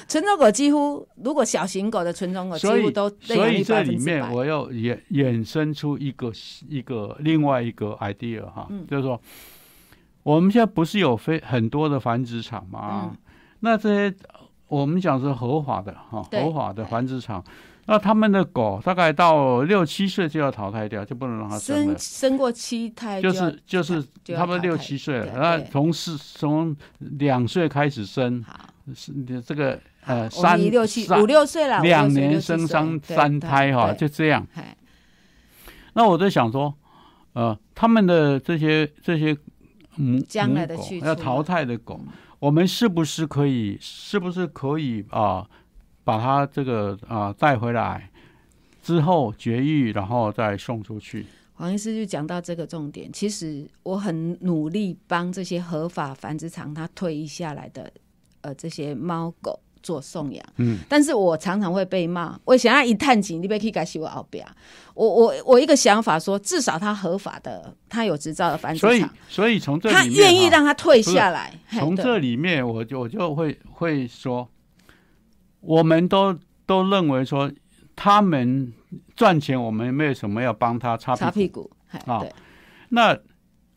[0.09, 6.33] 纯种狗几乎，如果小型狗的纯种狗几乎都所以这里面我要衍衍生出一个
[6.69, 9.21] 一个另外一个 idea 哈，就是说，
[10.23, 13.13] 我们现在不是有非很多的繁殖场吗？
[13.61, 14.17] 那这些
[14.69, 17.43] 我们讲是合法的哈，合法的繁殖场。
[17.91, 21.99] 那他们的狗大概到六七岁就要淘汰掉，就不能让它生了。
[21.99, 24.05] 生过七胎就是就是
[24.37, 28.45] 他们六七岁了，那从四从两岁开始生，
[28.95, 29.11] 是
[29.41, 34.47] 这个呃三六七五六岁了，两年生三三胎哈，就这样。
[35.95, 36.75] 那我在想说，
[37.33, 39.35] 呃，他们的这些这些
[39.97, 41.99] 母母狗要淘汰的狗，
[42.39, 43.79] 我们是不是可以？
[43.81, 45.49] 是不是可以啊？
[46.09, 48.09] 把它这个啊带回来
[48.83, 51.27] 之后绝育，然后再送出去。
[51.53, 57.93] 黄医师就讲到这个重点，其实我很努力帮这些合法繁殖场他退役下来的
[58.41, 64.43] 呃这些猫狗做送养，嗯，但是我常常会被骂，我想要一探井，你别去改洗我后边。
[64.95, 71.53] 我我我一个想法说，至少他合法的，他有执照的繁殖场，所以所以从这他愿意让他退下来。
[71.73, 74.49] 从这里面，我就我就会会说。
[75.61, 77.51] 我们都都认为说，
[77.97, 78.73] 他们
[79.17, 81.71] 赚钱，我们没有什么要帮他擦擦屁股
[82.07, 82.23] 啊。
[82.91, 83.19] 那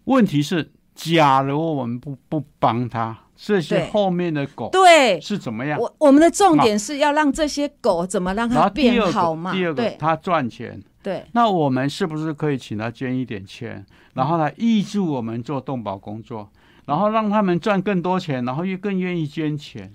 [0.06, 5.80] 问题是，假如我们不不帮他，这些后面的狗对是怎么样？
[5.80, 9.52] 我我们的重点是要让这些狗怎么让它变好嘛？
[9.52, 10.82] 第二个，它赚钱。
[11.02, 11.26] 对。
[11.34, 16.50] 那我们是不是可以请他捐一点钱，然后来挹助我们做动保工作，
[16.86, 19.92] 然后让他们赚更多钱，然后又更愿意捐钱？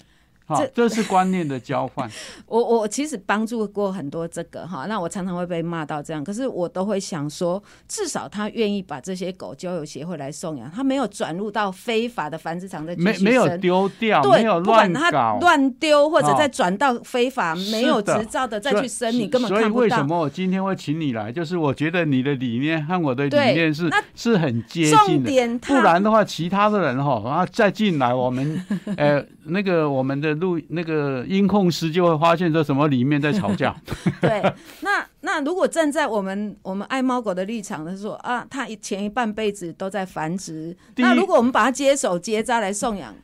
[0.48, 2.08] 这这是观念的交换。
[2.46, 19.72] 我我其实帮助过很多这个哈，那我常常会被骂到这样，可是我都会想说，至少他愿意把这些狗交由协会来送养，他没有转入到非法的繁殖场的没没有丢掉，没有乱他，乱丢或者再转到非法没有执照的再去生，你根本看不到。
[19.72, 21.32] 所以为什么我今天会请你来？
[21.32, 28.64] 就是我觉得你的理念和我的理念是是很接近的，不然的话，其他的人哈，然后再进来，我们
[28.96, 30.35] 呃那个我们的。
[30.38, 33.74] 录那个音控师就会发现说什么里面在吵架。
[34.20, 34.42] 对，
[34.80, 43.14] 那那如果站在我们我们爱猫狗的立场，他说啊，他前一半辈子都在繁殖，那如果我们把它接手结扎来送养，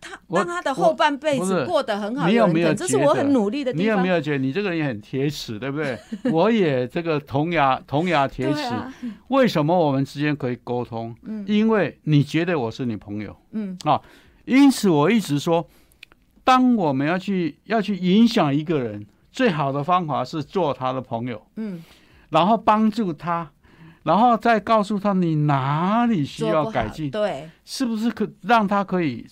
[0.00, 2.72] 他让他的后半辈子过得很好，你有没有？
[2.72, 3.84] 这是我很努力的地方。
[3.84, 5.98] 你有没有觉得你这个人也很铁齿，对不对？
[6.32, 8.62] 我也这个铜牙铜牙铁齿。
[9.28, 11.14] 为什么我们之间可以沟通？
[11.24, 14.00] 嗯，因为你觉得我是你朋友，嗯啊，
[14.46, 15.68] 因此我一直说。
[16.50, 21.84] 当我们要去要去影响一个人，最好的方法是做他的朋友，嗯，
[22.30, 23.48] 然后帮助他，
[24.02, 29.24] 然后再告诉他你哪里需要改进，对，是不是可让他可以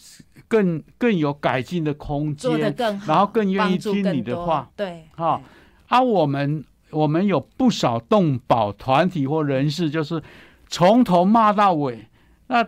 [0.47, 2.73] 更更有改进的空间，
[3.05, 5.41] 然后更愿意听你的话，对，哈，
[5.89, 10.23] 啊，我们我们有不少动保团体或人士，就是
[10.69, 12.07] 从头骂到尾，
[12.47, 12.65] 那。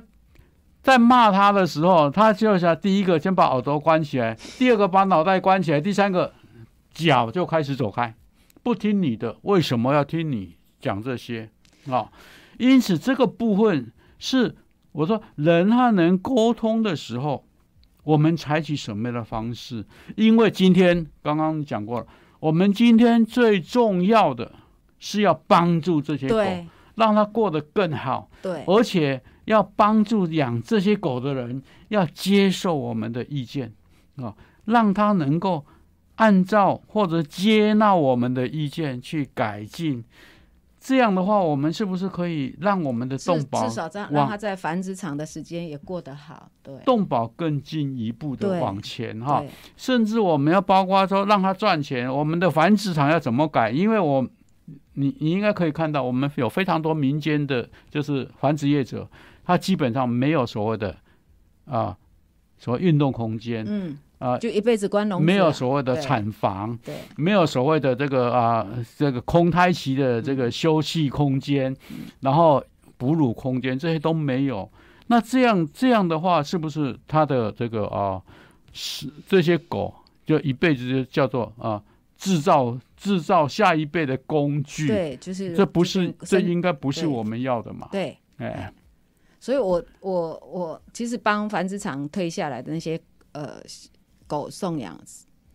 [0.83, 6.33] 在骂他的时候，他就想第一个先把耳朵关起来，第二个把脑袋关起来，第三个
[6.93, 8.14] 脚就开始走开，
[8.62, 11.51] 不听你的，为什么要听你讲这些
[11.91, 12.11] 啊？
[12.59, 14.55] 因此这个部分是
[14.93, 17.45] 我说人和人沟通的时候，
[18.05, 19.85] 我们采取什么样的方式？
[20.16, 22.07] 因为今天刚刚讲过了，
[22.41, 24.53] 我们今天最重要的
[24.99, 26.37] 是要帮助这些狗，
[26.95, 28.28] 让它过得更好。
[28.43, 33.72] 对而且要帮助养这些狗的人，要接受我们的意见
[34.16, 34.34] 啊，
[34.64, 35.64] 让他能够
[36.16, 40.05] 按照或者接纳我们的意见去改进。
[40.82, 49.45] 这样的话，我们是不是可以让我们的动保至少这样让它在繁殖场的时间也过得好，对动保更进一步的往前哈？
[49.76, 53.70] 甚至我们要包括说让它赚钱，我们的繁殖场要怎么改？
[53.70, 54.26] 因为我
[54.95, 59.09] 你你应该可以看到，我们有非常多民间的，就是繁殖业者，
[59.45, 60.97] 他基本上没有所谓的
[61.64, 61.97] 啊，
[62.59, 66.95] 所谓运动空间嗯啊，就一辈子关笼没有所谓的产房，对。
[67.16, 68.66] 没有所谓的这个啊
[68.99, 71.74] 这个空胎期的这个休息空间，
[72.20, 72.62] 然后
[72.99, 74.70] 哺乳空间这些都没有。
[75.07, 78.20] 那这样这样的话，是不是它的这个啊
[78.72, 79.95] 是这些狗
[80.26, 81.82] 就一辈子就叫做啊
[82.21, 84.87] 制造制造下一辈的工具？
[84.87, 87.89] 对，就是这不就是这应该不是我们要的嘛？
[87.91, 88.14] 对。
[88.37, 88.71] 哎，
[89.39, 93.01] 所以我我我其实帮繁殖场退下来的那些
[93.33, 93.62] 呃
[94.27, 95.01] 狗送养，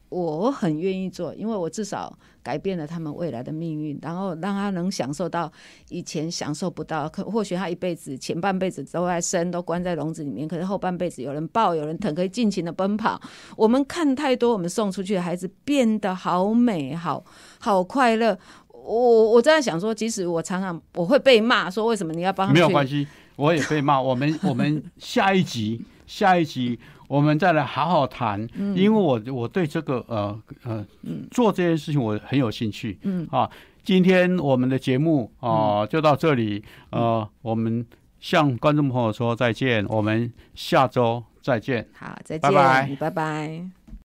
[0.09, 5.51] 我很愿意做，因为我至少改变了他们未来的命运，然后让他能享受到
[5.89, 13.19] 以前享受不到，可或许他一辈子前半辈子都在生，都关在笼子里面，可是后半辈子有人抱，有人疼，可以尽情的奔跑。
[13.57, 17.25] 我们看太多，我们送出去的孩子变得好美好，
[17.59, 18.37] 好快乐。
[18.69, 23.99] 我我在想说，即使我常常我会被骂，说为什么你要帮他没有关系，我也被骂。
[23.99, 28.75] 我们我们下一集下一集我们再来好好谈，嗯。
[28.75, 30.85] 因为我我对这个呃呃
[31.31, 32.97] 做这件事情我很有兴趣。
[33.03, 33.27] 嗯。
[33.31, 33.49] 啊，
[33.83, 37.85] 今天我们的节目啊、就到这里，呃，我们
[38.19, 41.87] 向观众朋友说再见，我们下周再见。
[41.93, 42.95] 好，再见，拜拜。
[42.99, 43.84] 拜拜